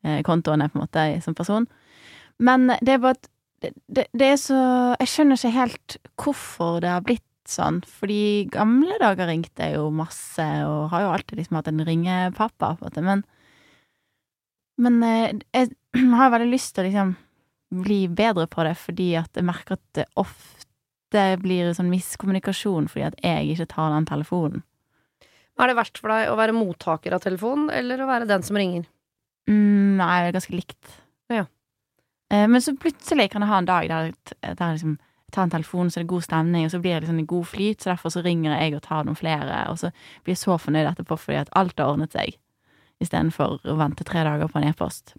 eh, 0.06 0.22
kontoene, 0.28 0.70
på 0.70 0.78
en 0.78 0.86
måte, 0.86 1.08
som 1.26 1.38
person. 1.38 1.66
Men 2.40 2.70
det 2.80 2.96
er 2.96 3.02
bare 3.04 3.18
at 3.18 3.32
det, 3.60 4.06
det, 4.16 4.24
er 4.24 4.38
så 4.40 4.60
Jeg 5.02 5.10
skjønner 5.12 5.36
ikke 5.36 5.58
helt 5.58 5.96
hvorfor 6.22 6.78
det 6.84 6.94
har 6.94 7.04
blitt 7.04 7.26
sånn. 7.50 7.82
Fordi 7.84 8.46
gamle 8.54 9.00
dager 9.02 9.28
ringte 9.32 9.66
jeg 9.66 9.80
jo 9.80 9.90
masse, 9.94 10.46
og 10.68 10.94
har 10.94 11.08
jo 11.08 11.16
alltid 11.16 11.42
liksom 11.42 11.60
hatt 11.60 11.72
en 11.72 11.84
ringepappa, 11.88 12.76
på 12.78 12.86
en 12.86 12.86
måte. 12.86 13.06
Men, 13.06 13.26
men 14.86 15.02
eh, 15.10 15.42
jeg 15.58 15.74
har 16.22 16.32
veldig 16.36 16.52
lyst 16.54 16.76
til 16.76 16.86
å 16.86 16.90
liksom 16.90 17.18
bli 17.84 18.04
bedre 18.10 18.48
på 18.50 18.66
det, 18.66 18.78
fordi 18.82 19.12
at 19.20 19.36
jeg 19.38 19.46
merker 19.46 19.78
at 19.78 19.86
det 19.98 20.08
ofte 20.18 20.69
blir 21.12 21.74
sånn 21.74 21.90
miskommunikasjon 21.92 22.90
fordi 22.92 23.08
at 23.08 23.20
jeg 23.26 23.56
ikke 23.56 23.70
tar 23.74 23.94
den 23.96 24.08
telefonen. 24.10 24.64
Er 25.60 25.68
det 25.68 25.76
verst 25.76 26.00
for 26.00 26.14
deg 26.14 26.30
å 26.32 26.38
være 26.40 26.56
mottaker 26.56 27.12
av 27.16 27.24
telefonen, 27.26 27.68
eller 27.74 28.00
å 28.00 28.08
være 28.08 28.30
den 28.30 28.46
som 28.48 28.56
ringer? 28.56 28.86
Mm, 29.50 29.98
nei, 30.00 30.14
det 30.22 30.30
er 30.30 30.36
ganske 30.38 30.56
likt. 30.56 30.94
Ja. 31.34 31.46
Eh, 32.32 32.46
men 32.48 32.64
så 32.64 32.76
plutselig 32.80 33.28
kan 33.34 33.44
jeg 33.44 33.52
ha 33.52 33.58
en 33.60 33.68
dag 33.68 33.90
der, 33.90 34.14
der 34.40 34.78
liksom 34.78 34.96
jeg 35.30 35.36
tar 35.36 35.46
en 35.46 35.52
telefon, 35.54 35.90
så 35.92 36.00
er 36.00 36.06
det 36.06 36.10
god 36.10 36.24
stemning, 36.26 36.64
og 36.66 36.72
så 36.74 36.80
blir 36.82 36.96
det 36.96 37.04
liksom 37.04 37.20
en 37.22 37.26
god 37.30 37.46
flyt, 37.46 37.84
så 37.84 37.92
derfor 37.92 38.10
så 38.10 38.24
ringer 38.26 38.56
jeg 38.56 38.74
og 38.74 38.82
tar 38.82 39.04
noen 39.06 39.18
flere, 39.20 39.60
og 39.70 39.78
så 39.78 39.92
blir 40.24 40.34
jeg 40.34 40.42
så 40.42 40.56
fornøyd 40.58 40.88
etterpå 40.90 41.18
fordi 41.22 41.38
at 41.44 41.52
alt 41.60 41.78
har 41.78 41.92
ordnet 41.92 42.16
seg. 42.18 42.40
istedenfor 43.00 43.62
å 43.64 43.76
vente 43.80 44.04
tre 44.04 44.26
dager 44.26 44.50
på 44.52 44.60
en 44.60 44.66
e-post. 44.68 45.14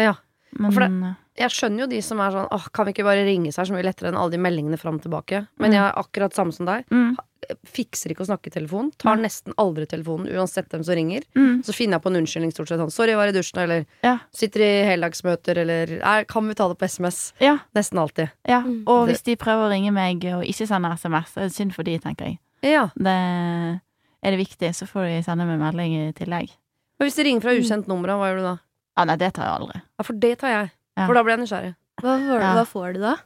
Ja. 0.00 0.14
Men 0.58 0.72
For 0.72 1.16
Jeg 1.40 1.50
skjønner 1.50 1.78
jo 1.80 1.86
de 1.86 2.00
som 2.02 2.18
er 2.20 2.30
sånn 2.32 2.48
åh, 2.52 2.64
kan 2.72 2.84
vi 2.84 2.92
ikke 2.92 3.04
bare 3.06 3.24
ringe 3.24 3.52
seg 3.52 3.66
så 3.66 3.72
mye 3.72 3.84
lettere 3.86 4.08
enn 4.10 4.16
alle 4.18 4.30
de 4.32 4.36
meldingene 4.38 4.76
fram 4.78 4.96
og 4.96 5.02
tilbake. 5.02 5.46
Men 5.58 5.70
Mm. 5.70 5.74
jeg 5.74 5.82
er 5.82 5.94
akkurat 6.02 6.32
samme 6.34 6.52
som 6.52 6.66
deg. 6.66 6.84
mm, 6.90 7.16
Fikser 7.64 8.10
ikke 8.12 8.20
å 8.22 8.26
snakke 8.28 8.48
i 8.48 8.50
telefon. 8.50 8.90
Tar 8.98 9.16
mm. 9.16 9.22
nesten 9.24 9.54
aldri 9.56 9.86
telefonen 9.88 10.28
uansett 10.28 10.68
hvem 10.68 10.84
som 10.84 10.94
ringer. 10.94 11.22
mm, 11.34 11.62
Så 11.64 11.72
finner 11.72 11.96
jeg 11.96 12.02
på 12.02 12.10
en 12.10 12.16
unnskyldning 12.22 12.52
stort 12.52 12.68
sett 12.68 12.78
sånn 12.78 12.92
sorry, 12.92 13.08
jeg 13.14 13.16
var 13.16 13.28
i 13.28 13.32
dusjen, 13.32 13.58
eller 13.62 13.86
Ja. 14.04 14.18
sitter 14.32 14.60
i 14.60 14.84
heldagsmøter, 14.90 15.56
eller 15.56 16.00
er, 16.02 16.24
kan 16.26 16.46
vi 16.46 16.54
ta 16.54 16.68
det 16.68 16.78
på 16.78 16.84
SMS? 16.88 17.32
ja, 17.40 17.58
Nesten 17.74 17.98
alltid. 17.98 18.30
ja. 18.46 18.60
Mm. 18.60 18.84
Og 18.86 19.06
Det- 19.06 19.14
hvis 19.16 19.22
de 19.24 19.36
prøver 19.36 19.68
å 19.68 19.70
ringe 19.70 19.92
meg 19.92 20.22
og 20.34 20.44
ikke 20.44 20.66
sender 20.68 20.92
SMS, 20.92 21.36
er 21.36 21.40
det 21.48 21.52
synd 21.52 21.72
for 21.74 21.82
de, 21.82 21.98
tenker 21.98 22.24
jeg. 22.26 22.38
Ja. 22.62 22.90
Det 22.96 23.80
er 24.22 24.30
det 24.36 24.38
viktig, 24.46 24.68
så 24.74 24.86
får 24.86 25.06
de 25.08 25.22
sende 25.22 25.46
meg 25.46 25.58
melding 25.58 26.08
i 26.08 26.12
tillegg. 26.12 26.50
Men 26.98 27.08
hvis 27.08 27.16
de 27.16 27.24
ringer 27.24 27.40
fra 27.40 27.50
ukjent 27.56 27.88
nummer, 27.88 28.08
hva 28.08 28.28
gjør 28.28 28.36
du 28.36 28.42
da? 28.42 28.58
Ja, 29.00 29.06
nei, 29.08 29.16
det 29.20 29.32
tar 29.36 29.46
jeg 29.48 29.56
aldri. 29.62 29.80
Ja, 29.96 30.04
for 30.04 30.20
det 30.22 30.30
tar 30.42 30.52
jeg. 30.52 30.70
Ja. 31.00 31.06
For 31.08 31.16
da 31.16 31.22
blir 31.24 31.36
jeg 31.38 31.42
nysgjerrig. 31.46 31.74
Hva 32.00 32.14
får, 32.20 32.40
Ja. 32.44 32.52
hva 32.58 32.64
får 32.68 32.94
du 32.94 33.00
da? 33.00 33.16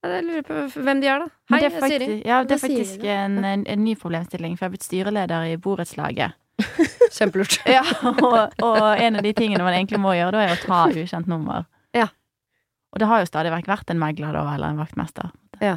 Jeg 0.00 0.24
lurer 0.24 0.44
på 0.48 0.58
hvem 0.80 1.00
de 1.02 1.08
er, 1.12 1.18
da. 1.22 1.26
Hei, 1.52 1.58
det 1.60 1.66
er 1.68 1.76
er 1.76 1.80
Siri. 1.84 1.98
faktisk, 2.06 2.26
ja, 2.26 2.38
det 2.48 2.54
er 2.56 2.60
faktisk 2.62 3.04
en, 3.04 3.34
en, 3.44 3.64
en 3.68 3.82
ny 3.84 3.94
problemstilling, 4.00 4.54
for 4.56 4.64
jeg 4.64 4.70
har 4.70 4.74
blitt 4.74 4.86
styreleder 4.86 5.48
i 5.52 5.56
borettslaget. 5.60 6.32
Kjempelurt. 7.16 7.58
Ja, 7.76 7.82
og, 8.08 8.56
og 8.64 8.80
en 9.00 9.16
av 9.20 9.22
de 9.26 9.32
tingene 9.36 9.62
man 9.66 9.76
egentlig 9.76 10.00
må 10.00 10.14
gjøre, 10.16 10.32
da 10.38 10.46
er 10.46 10.56
å 10.56 10.62
ta 10.64 10.80
ukjent 10.90 11.28
nummer. 11.30 11.66
Ja. 11.96 12.08
Og 12.92 12.98
det 13.02 13.06
har 13.12 13.20
jo 13.22 13.28
stadig 13.28 13.52
vekk 13.54 13.68
vært 13.70 13.92
en 13.94 14.00
megler, 14.02 14.32
da, 14.34 14.46
eller 14.54 14.72
en 14.72 14.80
vaktmester. 14.82 15.30
Ja. 15.60 15.76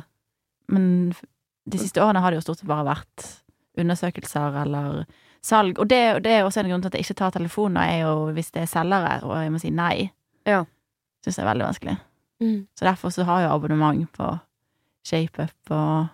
Men 0.72 1.14
de 1.70 1.78
siste 1.84 2.02
årene 2.04 2.24
har 2.24 2.32
det 2.32 2.40
jo 2.40 2.48
stort 2.48 2.64
sett 2.64 2.72
bare 2.72 2.88
vært 2.88 3.28
undersøkelser 3.80 4.56
eller 4.64 5.04
salg. 5.44 5.80
Og 5.80 5.90
det, 5.92 6.00
det 6.24 6.32
er 6.38 6.44
også 6.48 6.64
en 6.64 6.70
grunn 6.72 6.82
til 6.86 6.92
at 6.92 6.98
jeg 6.98 7.06
ikke 7.08 7.20
tar 7.20 7.34
telefonen, 7.36 7.78
er 7.84 8.02
jo 8.06 8.14
hvis 8.36 8.52
det 8.56 8.64
er 8.64 8.72
selgere, 8.72 9.20
og 9.28 9.36
jeg 9.44 9.52
må 9.52 9.60
si 9.62 9.70
nei. 9.76 10.10
Ja. 10.48 10.64
Syns 11.24 11.38
jeg 11.40 11.46
er 11.46 11.52
veldig 11.52 11.68
vanskelig. 11.70 11.98
Mm. 12.44 12.58
Så 12.76 12.86
derfor 12.88 13.10
så 13.16 13.24
har 13.28 13.42
jeg 13.46 13.52
abonnement 13.54 14.08
på 14.18 14.32
ShapeUp 15.08 15.72
og 15.72 16.08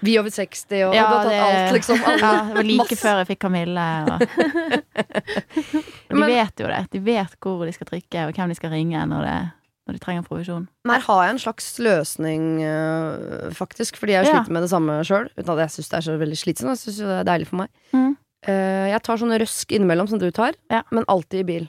Vi 0.00 0.14
over 0.18 0.30
60, 0.32 0.64
og 0.88 0.94
Ja, 0.96 1.02
har 1.06 1.24
tatt 1.24 1.30
det- 1.30 1.40
alt, 1.44 1.72
liksom. 1.76 1.98
Alle. 2.06 2.20
Ja, 2.24 2.44
det 2.48 2.54
var 2.56 2.62
like 2.64 2.78
Masse. 2.84 2.96
før 3.02 3.18
jeg 3.20 3.26
fikk 3.28 3.38
Kamille. 3.44 3.88
Og, 4.08 4.20
de 6.16 6.22
vet 6.26 6.60
jo 6.62 6.66
det. 6.70 6.78
De 6.94 7.00
vet 7.04 7.34
hvor 7.40 7.66
de 7.68 7.72
skal 7.76 7.86
trykke, 7.90 8.22
og 8.26 8.32
hvem 8.38 8.48
de 8.48 8.56
skal 8.56 8.70
ringe 8.72 9.02
når, 9.10 9.26
det, 9.28 9.50
når 9.90 9.98
de 9.98 10.02
trenger 10.06 10.22
provisjon. 10.26 10.68
Her 10.86 11.00
har 11.08 11.22
jeg 11.26 11.34
en 11.34 11.42
slags 11.42 11.68
løsning, 11.82 12.44
øh, 12.62 13.50
faktisk. 13.58 13.96
Fordi 13.98 14.14
jeg 14.14 14.24
Ja. 14.30 14.38
sliter 14.38 14.54
med 14.54 14.62
det 14.62 14.70
samme 14.70 15.00
sjøl. 15.04 15.28
Uten 15.36 15.50
at 15.58 15.64
jeg 15.66 15.74
syns 15.76 15.90
det 15.90 15.98
er 15.98 16.06
så 16.06 16.18
veldig 16.18 16.38
slitsomt. 16.38 16.70
Jeg 16.70 16.82
syns 16.86 16.98
det 17.02 17.18
er 17.20 17.28
deilig 17.28 17.46
for 17.50 17.56
meg. 17.64 17.68
Mm. 17.92 18.16
Uh, 18.48 18.88
jeg 18.88 19.02
tar 19.04 19.18
sånne 19.20 19.36
røsk 19.42 19.68
innimellom 19.76 20.08
som 20.08 20.18
du 20.18 20.30
tar, 20.30 20.54
Ja. 20.70 20.82
men 20.90 21.04
alltid 21.08 21.40
i 21.40 21.44
bil. 21.44 21.68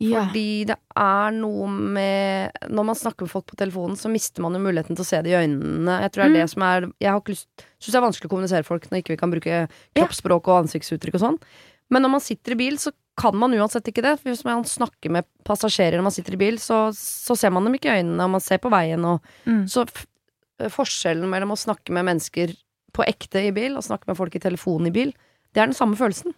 Ja. 0.00 0.22
Fordi 0.24 0.64
det 0.64 0.76
er 0.96 1.30
noe 1.36 1.66
med 1.68 2.52
Når 2.72 2.84
man 2.88 2.96
snakker 2.96 3.26
med 3.26 3.30
folk 3.34 3.44
på 3.50 3.56
telefonen, 3.60 3.98
så 4.00 4.08
mister 4.08 4.40
man 4.40 4.54
jo 4.56 4.62
muligheten 4.64 4.96
til 4.96 5.04
å 5.04 5.06
se 5.06 5.20
det 5.20 5.28
i 5.34 5.36
øynene. 5.36 5.98
Jeg 6.00 6.12
tror 6.12 6.22
det 6.24 6.24
er 6.24 6.32
Mm. 6.32 6.40
det 6.40 6.50
som 6.50 6.62
er 6.62 6.80
Jeg 7.00 7.10
har 7.10 7.20
ikke 7.20 7.34
lyst 7.34 7.46
Syns 7.80 7.92
det 7.92 7.94
er 8.00 8.08
vanskelig 8.08 8.28
å 8.28 8.32
kommunisere 8.32 8.64
folk 8.64 8.88
når 8.90 8.98
ikke 9.02 9.08
vi 9.12 9.16
kan 9.16 9.30
bruke 9.30 9.68
kroppsspråk 9.94 10.48
og 10.48 10.64
ansiktsuttrykk 10.64 11.14
og 11.14 11.20
sånn. 11.20 11.38
Men 11.90 12.02
når 12.02 12.10
man 12.16 12.20
sitter 12.22 12.52
i 12.52 12.60
bil, 12.60 12.76
så 12.78 12.92
kan 13.20 13.34
man 13.36 13.52
uansett 13.52 13.88
ikke 13.90 14.02
det. 14.02 14.14
For 14.20 14.30
Hvis 14.30 14.44
man 14.46 14.62
snakker 14.64 15.10
med 15.10 15.26
passasjerer 15.44 15.98
når 15.98 16.06
man 16.06 16.14
sitter 16.14 16.34
i 16.36 16.40
bil, 16.40 16.58
så, 16.62 16.88
så 16.96 17.36
ser 17.36 17.50
man 17.52 17.64
dem 17.66 17.74
ikke 17.74 17.90
i 17.90 18.00
øynene, 18.00 18.24
og 18.24 18.30
man 18.38 18.40
ser 18.44 18.58
på 18.62 18.70
veien, 18.72 19.04
og 19.04 19.20
Mm. 19.46 19.64
så 19.68 19.82
f 19.88 20.06
forskjellen 20.60 21.28
mellom 21.28 21.54
å 21.54 21.58
snakke 21.58 21.88
med 21.96 22.04
mennesker 22.04 22.52
på 22.92 23.04
ekte 23.08 23.40
i 23.48 23.52
bil, 23.56 23.76
og 23.78 23.84
snakke 23.86 24.06
med 24.10 24.16
folk 24.18 24.34
i 24.36 24.42
telefonen 24.42 24.88
i 24.90 24.94
bil, 24.94 25.12
det 25.54 25.62
er 25.62 25.66
den 25.70 25.74
samme 25.78 25.96
følelsen. 25.96 26.34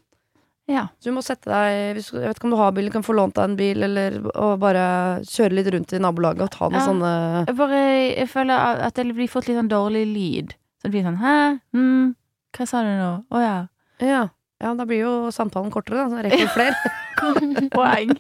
ja. 0.71 0.87
Så 1.01 1.11
du 1.11 1.17
må 1.17 1.23
sette 1.27 1.51
deg 1.51 1.97
Jeg 1.99 2.23
vet 2.23 2.37
ikke 2.39 2.45
om 2.47 2.51
du 2.55 2.57
har 2.57 2.71
bil, 2.73 2.87
du 2.87 2.93
kan 2.95 3.03
få 3.03 3.15
lånt 3.19 3.35
deg 3.35 3.45
en 3.51 3.57
bil, 3.59 3.83
eller 3.83 4.21
og 4.39 4.61
bare 4.63 5.21
kjøre 5.27 5.53
litt 5.59 5.67
rundt 5.75 5.93
i 5.93 5.99
nabolaget 5.99 6.43
og 6.47 6.51
ta 6.55 6.69
noen 6.69 6.79
Ja. 6.81 6.87
sånne 6.87 7.47
Jeg 7.49 7.57
bare 7.57 7.81
jeg 8.17 8.29
føler 8.31 8.87
at 8.87 8.95
det 8.95 9.07
blir 9.15 9.29
fått 9.29 9.49
litt 9.49 9.59
sånn 9.59 9.69
dårlig 9.69 10.07
lyd. 10.07 10.55
Så 10.81 10.87
det 10.89 10.93
blir 10.93 11.03
sånn 11.05 11.19
Hæ? 11.19 11.61
Mm, 11.75 12.15
hva 12.55 12.67
sa 12.69 12.83
du 12.83 12.89
nå? 12.95 13.25
Å 13.31 13.43
ja. 13.43 13.67
Ja. 14.01 14.29
Ja, 14.63 14.73
da 14.79 14.85
blir 14.87 15.01
jo 15.03 15.13
samtalen 15.35 15.73
kortere, 15.75 16.05
da. 16.05 16.09
Så 16.13 16.23
rekker 16.23 16.39
vi 16.39 16.51
flere. 16.55 16.93
Poeng. 17.75 18.13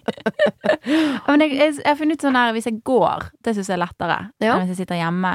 men 1.28 1.44
jeg, 1.44 1.55
jeg, 1.57 1.74
jeg 1.78 1.88
har 1.88 1.98
funnet 2.00 2.18
ut 2.18 2.26
sånn 2.26 2.38
her 2.38 2.52
hvis 2.57 2.68
jeg 2.68 2.81
går, 2.87 3.28
det 3.46 3.55
syns 3.57 3.70
jeg 3.70 3.76
er 3.78 3.83
lettere 3.85 4.18
Ja. 4.42 4.57
enn 4.57 4.64
hvis 4.66 4.74
jeg 4.74 4.83
sitter 4.85 4.98
hjemme. 5.00 5.33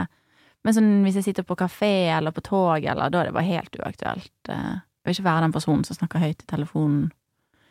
Men 0.68 0.76
sånn, 0.76 0.90
hvis 1.06 1.20
jeg 1.22 1.28
sitter 1.30 1.46
på 1.48 1.56
kafé 1.60 1.92
eller 2.18 2.34
på 2.36 2.44
tog, 2.44 2.84
eller, 2.84 3.10
da 3.14 3.22
er 3.22 3.30
det 3.30 3.36
bare 3.38 3.48
helt 3.48 3.78
uaktuelt. 3.80 4.34
Eh, 4.52 4.76
Jeg 5.08 5.14
vil 5.14 5.16
ikke 5.22 5.30
være 5.30 5.44
den 5.46 5.54
personen 5.56 5.86
som 5.88 5.96
snakker 5.96 6.20
høyt 6.20 6.42
i 6.44 6.48
telefonen. 6.52 7.06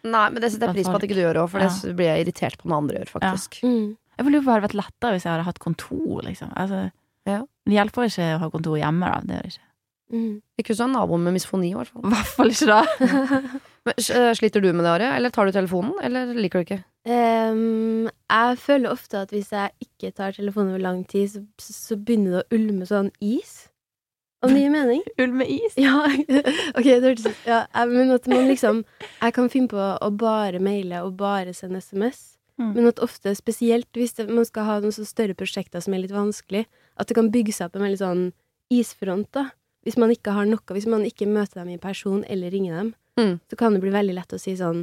Nei, 0.06 0.22
men 0.32 0.40
det 0.40 0.48
setter 0.54 0.70
jeg 0.70 0.78
pris 0.78 0.88
på 0.88 0.96
at 0.96 1.04
ikke 1.04 1.16
du 1.18 1.20
gjør 1.26 1.40
òg, 1.42 1.50
for 1.52 1.60
Ja. 1.60 1.68
det 1.68 1.96
blir 1.98 2.06
jeg 2.08 2.24
irritert 2.24 2.56
på 2.62 2.70
når 2.70 2.76
andre 2.80 2.98
gjør, 3.02 3.10
faktisk. 3.18 3.58
Mm. 3.66 3.96
Jeg 4.16 4.24
lurer 4.24 4.32
på 4.32 4.38
om 4.38 4.46
det 4.46 4.54
hadde 4.54 4.68
vært 4.68 4.78
lettere 4.80 5.12
hvis 5.18 5.26
jeg 5.26 5.32
hadde 5.34 5.44
hatt 5.50 5.58
kontor, 5.60 6.22
liksom. 6.24 6.52
Altså, 6.56 6.90
Ja. 7.26 7.42
Det 7.66 7.74
hjelper 7.74 8.06
ikke 8.06 8.26
å 8.36 8.38
ha 8.38 8.48
kontor 8.54 8.78
hjemme, 8.78 9.12
da. 9.12 9.20
Det 9.20 9.34
gjør 9.36 9.42
det 9.42 9.52
ikke. 9.52 9.65
Mm. 10.12 10.40
Ikke 10.58 10.70
hvis 10.72 10.80
du 10.80 10.84
er 10.86 10.92
naboen 10.92 11.24
med 11.26 11.34
misfoni, 11.34 11.72
i 11.72 11.76
hvert 11.76 11.90
fall. 11.90 12.04
Hvert 12.12 12.34
fall 12.38 12.52
ikke 12.52 12.68
da. 12.70 12.82
Men, 13.86 13.94
eh, 13.98 14.32
sliter 14.38 14.62
du 14.62 14.68
med 14.72 14.84
det, 14.86 14.92
Ari? 14.92 15.08
Eller 15.16 15.34
tar 15.34 15.46
du 15.46 15.54
telefonen, 15.54 15.94
eller 16.02 16.34
liker 16.34 16.62
du 16.62 16.66
ikke? 16.66 16.82
Um, 17.06 18.08
jeg 18.30 18.58
føler 18.58 18.90
ofte 18.90 19.20
at 19.22 19.30
hvis 19.30 19.52
jeg 19.54 19.70
ikke 19.82 20.10
tar 20.10 20.34
telefonen 20.34 20.74
over 20.74 20.82
lang 20.82 21.04
tid, 21.06 21.28
så, 21.28 21.42
så 21.58 21.98
begynner 21.98 22.38
det 22.38 22.44
å 22.44 22.58
ulme 22.58 22.86
sånn 22.88 23.12
is. 23.22 23.68
Om 24.44 24.54
det 24.54 24.62
gir 24.62 24.72
mening? 24.74 25.02
Ulme 25.22 25.46
is. 25.48 25.76
Ja, 25.80 26.00
ok, 26.78 26.86
det 26.86 27.02
hørtes 27.02 27.28
ja, 27.48 27.62
Men 27.88 28.12
at 28.12 28.26
man 28.28 28.44
liksom 28.50 28.82
Jeg 29.22 29.34
kan 29.34 29.48
finne 29.50 29.70
på 29.72 29.80
å 29.80 30.10
bare 30.12 30.60
maile 30.62 31.00
og 31.06 31.16
bare 31.18 31.54
sende 31.56 31.80
SMS. 31.80 32.36
Mm. 32.60 32.72
Men 32.72 32.90
at 32.90 33.00
ofte, 33.04 33.34
spesielt 33.36 33.88
hvis 33.96 34.16
det, 34.16 34.28
man 34.32 34.46
skal 34.48 34.68
ha 34.68 34.78
noen 34.80 34.94
så 34.94 35.04
større 35.08 35.36
prosjekter 35.36 35.82
som 35.84 35.94
er 35.94 36.04
litt 36.04 36.14
vanskelig, 36.14 36.64
at 36.96 37.08
det 37.08 37.16
kan 37.18 37.30
bygge 37.32 37.52
seg 37.52 37.68
opp 37.68 37.76
en 37.76 37.84
veldig 37.84 38.00
sånn 38.00 38.22
isfront, 38.72 39.28
da. 39.36 39.50
Hvis 39.86 39.96
man 40.02 40.10
ikke 40.10 40.32
har 40.34 40.48
noe, 40.50 40.58
hvis 40.74 40.88
man 40.90 41.04
ikke 41.06 41.28
møter 41.30 41.62
dem 41.62 41.70
i 41.76 41.78
person 41.78 42.24
eller 42.28 42.50
ringer 42.50 42.80
dem, 42.82 42.94
Mm. 43.16 43.38
så 43.48 43.56
kan 43.56 43.72
det 43.72 43.80
bli 43.80 43.88
veldig 43.94 44.12
lett 44.12 44.34
å 44.36 44.38
si 44.38 44.52
sånn 44.58 44.82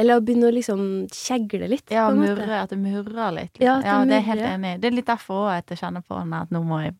Eller 0.00 0.16
å 0.16 0.22
begynne 0.24 0.48
å 0.48 0.54
liksom 0.54 0.80
kjegle 1.12 1.68
litt, 1.68 1.90
Ja, 1.92 2.06
murre, 2.10 2.48
at 2.62 2.70
det 2.72 2.78
murrer 2.80 3.34
litt. 3.36 3.58
Ja, 3.60 3.76
Liksom. 3.76 3.84
Ja, 3.84 3.98
det 4.00 4.08
det 4.08 4.16
er 4.16 4.24
helt 4.30 4.46
enig. 4.48 4.80
Det 4.80 4.88
er 4.88 4.96
litt 4.96 5.06
derfor 5.06 5.50
at 5.52 5.66
jeg 5.68 5.78
kjenner 5.78 6.02
på 6.08 6.16
den 6.22 6.32
at 6.32 6.48
nå 6.50 6.62
må 6.64 6.80
jeg 6.82 6.94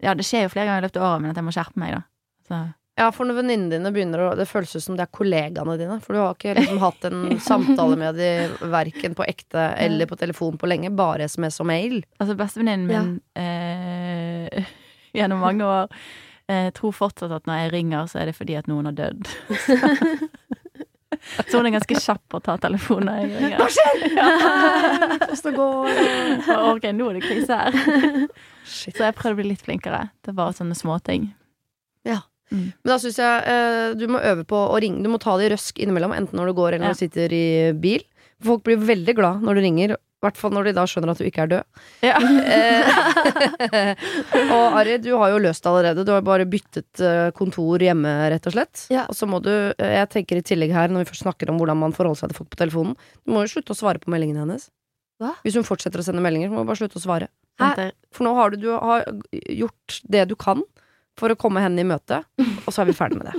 Ja, 0.00 0.14
det 0.14 0.24
skjer 0.24 0.44
jo 0.46 0.52
flere 0.54 0.66
ganger 0.70 0.84
i 0.84 0.86
løpet 0.86 0.96
av 1.02 1.08
året, 1.10 1.20
men 1.22 1.30
at 1.34 1.36
jeg 1.36 1.44
må 1.48 1.52
skjerpe 1.56 1.76
meg, 1.82 1.90
da. 1.98 2.02
Så 2.48 2.60
Ja, 2.98 3.10
for 3.14 3.26
når 3.26 3.36
venninnene 3.42 3.70
dine 3.70 3.92
begynner 3.94 4.22
å 4.30 4.36
Det 4.38 4.46
føles 4.48 4.74
ut 4.76 4.82
som 4.82 4.96
det 4.96 5.04
er 5.08 5.12
kollegaene 5.18 5.76
dine. 5.78 6.00
For 6.00 6.14
du 6.14 6.18
har 6.22 6.34
ikke 6.34 6.54
liksom 6.56 6.78
hatt 6.82 7.04
en 7.10 7.38
samtale 7.50 7.96
med 7.98 8.14
dem 8.16 8.56
verken 8.72 9.14
på 9.18 9.26
ekte 9.26 9.66
eller 9.76 10.06
på 10.06 10.16
telefon 10.18 10.56
på 10.56 10.66
lenge. 10.70 10.90
Bare 10.94 11.26
SMS 11.28 11.60
og 11.60 11.66
mail. 11.66 12.00
Altså, 12.20 12.34
bestevenninnen 12.38 12.86
min 12.86 13.20
eh, 13.36 13.97
gjennom 15.18 15.42
mange 15.44 15.66
år 15.66 15.92
Jeg 16.48 16.72
tror 16.78 16.94
fortsatt 16.96 17.32
at 17.36 17.44
når 17.48 17.58
jeg 17.62 17.72
ringer, 17.74 18.06
så 18.08 18.22
er 18.22 18.30
det 18.30 18.36
fordi 18.38 18.54
at 18.56 18.68
noen 18.70 18.86
har 18.88 18.94
dødd. 18.96 19.28
så 21.48 21.58
hun 21.58 21.66
er 21.68 21.74
ganske 21.74 21.98
kjapp 22.00 22.22
på 22.32 22.38
å 22.38 22.44
ta 22.44 22.54
telefonen 22.62 23.10
når 23.10 23.18
jeg 23.18 23.26
ringer. 23.34 23.58
Hva 23.60 23.68
skjer? 23.74 23.96
Hvordan 25.34 26.38
det 26.46 26.56
ok, 26.70 26.86
nå 26.96 27.10
er 27.10 27.18
det 27.18 27.24
krise 27.26 27.58
her. 27.58 27.76
Shit. 28.64 28.96
Så 28.96 29.04
jeg 29.04 29.16
prøvde 29.18 29.36
å 29.36 29.40
bli 29.42 29.50
litt 29.50 29.64
flinkere. 29.66 30.06
Det 30.24 30.32
bare 30.38 30.56
sånne 30.56 30.76
småting. 30.78 31.28
Men 32.48 32.88
da 32.88 32.96
syns 32.96 33.18
jeg 33.20 33.42
eh, 33.52 33.90
du 34.00 34.06
må 34.08 34.22
øve 34.24 34.44
på 34.48 34.56
å 34.56 34.76
ringe. 34.80 35.02
Du 35.04 35.10
må 35.12 35.18
ta 35.20 35.34
det 35.36 35.50
i 35.50 35.52
røsk 35.52 35.80
innimellom, 35.84 36.14
enten 36.16 36.38
når 36.40 36.48
du 36.48 36.54
går 36.56 36.70
eller 36.78 36.86
når 36.86 36.94
Ja. 36.94 36.96
du 36.96 37.02
sitter 37.02 37.34
i 37.36 37.72
bil. 37.76 38.00
Folk 38.44 38.62
blir 38.66 38.78
veldig 38.78 39.14
glad 39.18 39.42
når 39.42 39.58
du 39.58 39.62
ringer, 39.64 39.96
i 39.98 40.24
hvert 40.26 40.38
fall 40.38 40.50
når 40.54 40.68
de 40.68 40.72
da 40.74 40.84
skjønner 40.90 41.12
at 41.12 41.20
du 41.20 41.26
ikke 41.28 41.44
er 41.44 41.50
død. 41.52 41.82
Ja. 42.02 42.18
Eh, 43.78 44.00
og 44.54 44.78
Ari, 44.80 44.96
du 45.02 45.12
har 45.18 45.30
jo 45.30 45.40
løst 45.42 45.62
det 45.62 45.70
allerede. 45.70 46.04
Du 46.06 46.10
har 46.10 46.24
bare 46.26 46.46
byttet 46.50 47.02
eh, 47.02 47.28
kontor 47.38 47.82
hjemme, 47.82 48.10
rett 48.32 48.48
og 48.50 48.54
slett. 48.56 48.86
Ja. 48.94 49.04
Og 49.10 49.18
så 49.18 49.28
må 49.30 49.38
du, 49.44 49.52
eh, 49.52 49.92
jeg 49.94 50.10
tenker 50.14 50.40
i 50.40 50.46
tillegg 50.46 50.74
her, 50.74 50.90
når 50.90 51.04
vi 51.04 51.10
først 51.12 51.26
snakker 51.26 51.52
om 51.52 51.60
hvordan 51.62 51.78
man 51.82 51.94
forholder 51.94 52.24
seg 52.24 52.32
til 52.32 52.40
folk 52.40 52.50
på 52.54 52.60
telefonen, 52.62 52.96
du 53.22 53.34
må 53.34 53.44
jo 53.44 53.52
slutte 53.54 53.76
å 53.76 53.78
svare 53.78 54.02
på 54.02 54.10
meldingene 54.14 54.42
hennes. 54.42 54.66
Hva? 55.22 55.36
Hvis 55.46 55.58
hun 55.58 55.66
fortsetter 55.66 56.02
å 56.02 56.06
sende 56.06 56.22
meldinger, 56.22 56.50
så 56.50 56.56
må 56.56 56.66
du 56.66 56.70
bare 56.72 56.82
slutte 56.82 56.98
å 56.98 57.04
svare. 57.04 57.30
Hæ? 57.58 57.90
For 58.14 58.26
nå 58.26 58.34
har 58.38 58.54
du, 58.54 58.58
du 58.62 58.68
har 58.74 59.06
gjort 59.34 60.00
det 60.06 60.28
du 60.30 60.34
kan 60.38 60.62
for 61.18 61.34
å 61.34 61.38
komme 61.38 61.62
henne 61.62 61.82
i 61.82 61.86
møte, 61.86 62.22
og 62.38 62.70
så 62.70 62.82
er 62.82 62.90
vi 62.90 62.98
ferdig 62.98 63.18
med 63.22 63.30
det. 63.30 63.38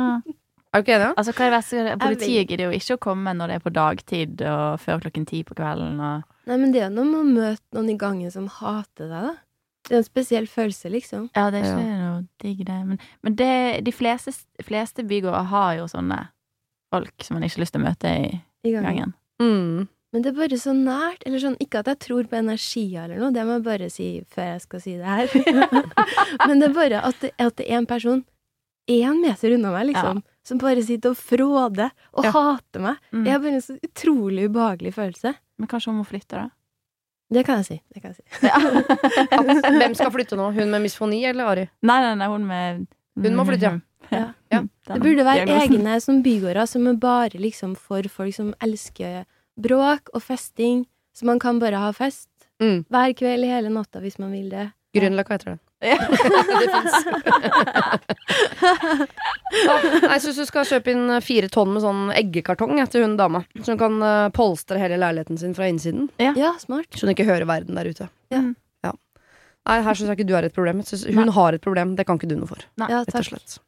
Er 0.70 0.80
du 0.80 0.86
ikke 0.86 0.96
enig? 0.96 1.12
Altså, 1.18 1.32
hva 1.34 1.44
er 1.44 1.50
det 1.50 1.56
verste? 1.56 1.94
Politiet 2.04 2.50
gidder 2.50 2.68
jo 2.68 2.78
ikke 2.78 2.96
å 2.96 3.02
komme 3.02 3.32
når 3.34 3.50
det 3.50 3.54
er 3.58 3.62
på 3.64 3.72
dagtid 3.74 4.42
og 4.46 4.82
før 4.82 5.00
klokken 5.02 5.26
ti 5.26 5.42
på 5.46 5.56
kvelden. 5.58 5.98
Og... 5.98 6.26
Nei, 6.46 6.58
men 6.62 6.74
det 6.74 6.84
er 6.86 6.92
noe 6.94 7.08
med 7.08 7.20
å 7.20 7.26
møte 7.26 7.78
noen 7.78 7.90
i 7.90 7.96
gangen 7.98 8.30
som 8.30 8.46
hater 8.60 9.10
deg, 9.10 9.30
da. 9.30 9.38
Det 9.88 9.96
er 9.96 10.02
en 10.02 10.06
spesiell 10.06 10.46
følelse, 10.46 10.90
liksom. 10.92 11.30
Ja, 11.34 11.48
det 11.50 11.64
er 11.64 11.70
ikke 11.72 11.94
noe 11.98 12.18
digg, 12.42 12.60
det. 12.68 12.76
Men, 12.86 13.00
men 13.26 13.38
det, 13.40 13.54
de 13.86 13.94
fleste, 13.96 14.34
fleste 14.62 15.02
bygårder 15.08 15.48
har 15.50 15.72
jo 15.80 15.88
sånne 15.90 16.20
folk 16.94 17.26
som 17.26 17.38
man 17.38 17.46
ikke 17.46 17.58
har 17.58 17.64
lyst 17.64 17.74
til 17.74 17.82
å 17.82 17.88
møte 17.88 18.12
i 18.12 18.28
I 18.68 18.74
gangen. 18.76 18.86
gangen. 18.86 19.16
Mm. 19.42 19.88
Men 20.10 20.22
det 20.22 20.30
er 20.30 20.38
bare 20.38 20.58
så 20.60 20.74
nært. 20.76 21.24
Eller 21.26 21.42
sånn, 21.42 21.58
ikke 21.62 21.82
at 21.82 21.90
jeg 21.90 22.02
tror 22.06 22.28
på 22.30 22.38
energier 22.38 23.08
eller 23.08 23.22
noe, 23.24 23.34
det 23.34 23.46
må 23.48 23.58
jeg 23.58 23.66
bare 23.66 23.90
si 23.90 24.08
før 24.30 24.52
jeg 24.52 24.64
skal 24.68 24.84
si 24.84 24.96
det 25.00 25.18
her. 25.18 25.34
Men 26.46 26.62
det 26.62 26.70
er 26.70 26.76
bare 26.76 27.02
at 27.10 27.24
det, 27.24 27.34
at 27.40 27.58
det 27.58 27.66
er 27.66 27.80
en 27.80 27.90
person 27.90 28.22
én 28.90 29.22
meter 29.22 29.56
unna 29.56 29.74
meg, 29.74 29.90
liksom. 29.92 30.22
Som 30.46 30.58
bare 30.58 30.82
sitter 30.82 31.10
og 31.10 31.16
fråder 31.20 31.90
og 32.14 32.24
Ja. 32.24 32.30
hater 32.32 32.80
meg. 32.80 32.96
Mm. 33.12 33.24
Jeg 33.26 33.32
har 33.32 33.38
bare 33.44 33.54
en 33.58 33.60
så 33.60 33.76
utrolig 33.84 34.48
ubehagelig 34.50 34.94
følelse. 34.94 35.34
Men 35.58 35.68
kanskje 35.68 35.90
hun 35.92 35.98
må 36.00 36.06
flytte, 36.08 36.30
da? 36.38 36.48
Det 37.32 37.44
kan 37.46 37.60
jeg 37.62 37.66
si. 37.66 37.80
Det 37.94 38.02
kan 38.02 38.14
jeg 38.14 38.16
si. 38.16 38.24
Ja. 38.48 38.58
hvem 39.78 39.94
skal 39.94 40.10
flytte 40.10 40.36
nå? 40.38 40.48
Hun 40.56 40.70
med 40.72 40.82
misfoni 40.82 41.22
eller 41.28 41.44
Ari? 41.52 41.68
Nei, 41.82 42.00
nei, 42.02 42.14
nei, 42.14 42.26
hun 42.32 42.46
med 42.48 42.86
Hun 43.20 43.36
må 43.36 43.44
flytte, 43.46 43.62
ja. 43.68 43.78
Ja. 44.10 44.32
Ja. 44.50 44.62
Det 44.88 45.02
burde 45.02 45.24
være 45.26 45.46
egne 45.60 46.00
som 46.02 46.22
bygårder 46.24 46.66
som 46.66 46.86
er 46.90 46.94
bare 46.98 47.38
liksom 47.38 47.76
for 47.76 48.02
folk 48.10 48.34
som 48.34 48.54
elsker 48.60 49.24
bråk 49.60 50.08
og 50.14 50.22
festing. 50.24 50.86
Så 51.14 51.24
man 51.28 51.38
kan 51.38 51.58
bare 51.60 51.76
ha 51.78 51.92
fest 51.92 52.26
Mm. 52.60 52.84
hver 52.90 53.14
kveld 53.16 53.44
hele 53.48 53.70
natta 53.72 54.00
hvis 54.00 54.18
man 54.18 54.32
vil 54.32 54.50
det. 54.50 54.66
Grünerløkka 54.96 55.36
heter 55.36 55.52
det. 55.52 55.58
Ja. 55.80 55.96
det 59.50 59.60
jeg 60.10 60.22
syns 60.24 60.40
du 60.40 60.46
skal 60.48 60.66
kjøpe 60.68 60.92
inn 60.92 61.12
fire 61.24 61.48
tonn 61.52 61.70
med 61.72 61.84
sånn 61.84 62.10
eggekartong 62.18 62.74
til 62.90 63.04
hun 63.06 63.14
dama. 63.20 63.44
Så 63.62 63.72
hun 63.72 63.80
kan 63.80 63.94
eh, 64.02 64.26
polstre 64.34 64.80
hele 64.82 64.98
leiligheten 65.00 65.38
sin 65.40 65.54
fra 65.56 65.70
innsiden. 65.70 66.10
Ja, 66.18 66.52
smart. 66.60 66.90
Så 66.94 67.06
hun 67.06 67.14
ikke 67.14 67.28
hører 67.28 67.46
verden 67.48 67.78
der 67.78 67.86
ute. 67.88 68.10
Ja. 68.34 68.42
Ja. 68.84 68.92
Nei, 69.70 69.80
her 69.86 69.94
syns 69.94 70.10
jeg 70.10 70.18
ikke 70.20 70.28
du 70.32 70.36
har 70.36 70.46
et 70.48 70.56
problem. 70.56 70.82
Hun 70.82 71.34
har 71.38 71.56
et 71.56 71.64
problem. 71.64 71.96
Det 71.96 72.06
kan 72.08 72.20
ikke 72.20 72.30
du 72.30 72.36
noe 72.40 72.50
for. 72.50 72.60
Nei, 72.80 72.90
Ja, 72.90 73.04
Rett 73.04 73.14
og 73.14 73.20
takk. 73.20 73.30
slett. 73.32 73.60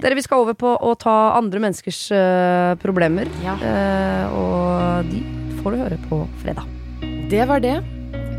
Dere, 0.00 0.16
vi 0.16 0.24
skal 0.24 0.40
over 0.40 0.56
på 0.56 0.72
å 0.72 0.94
ta 0.96 1.36
andre 1.36 1.60
menneskers 1.60 2.00
uh, 2.16 2.72
problemer. 2.80 3.28
Ja. 3.44 3.58
Eh, 3.60 4.26
og 4.32 5.10
de 5.10 5.20
får 5.60 5.76
du 5.76 5.82
høre 5.84 5.98
på 6.08 6.24
fredag. 6.40 6.64
Det 7.30 7.44
var 7.46 7.60
det. 7.60 7.99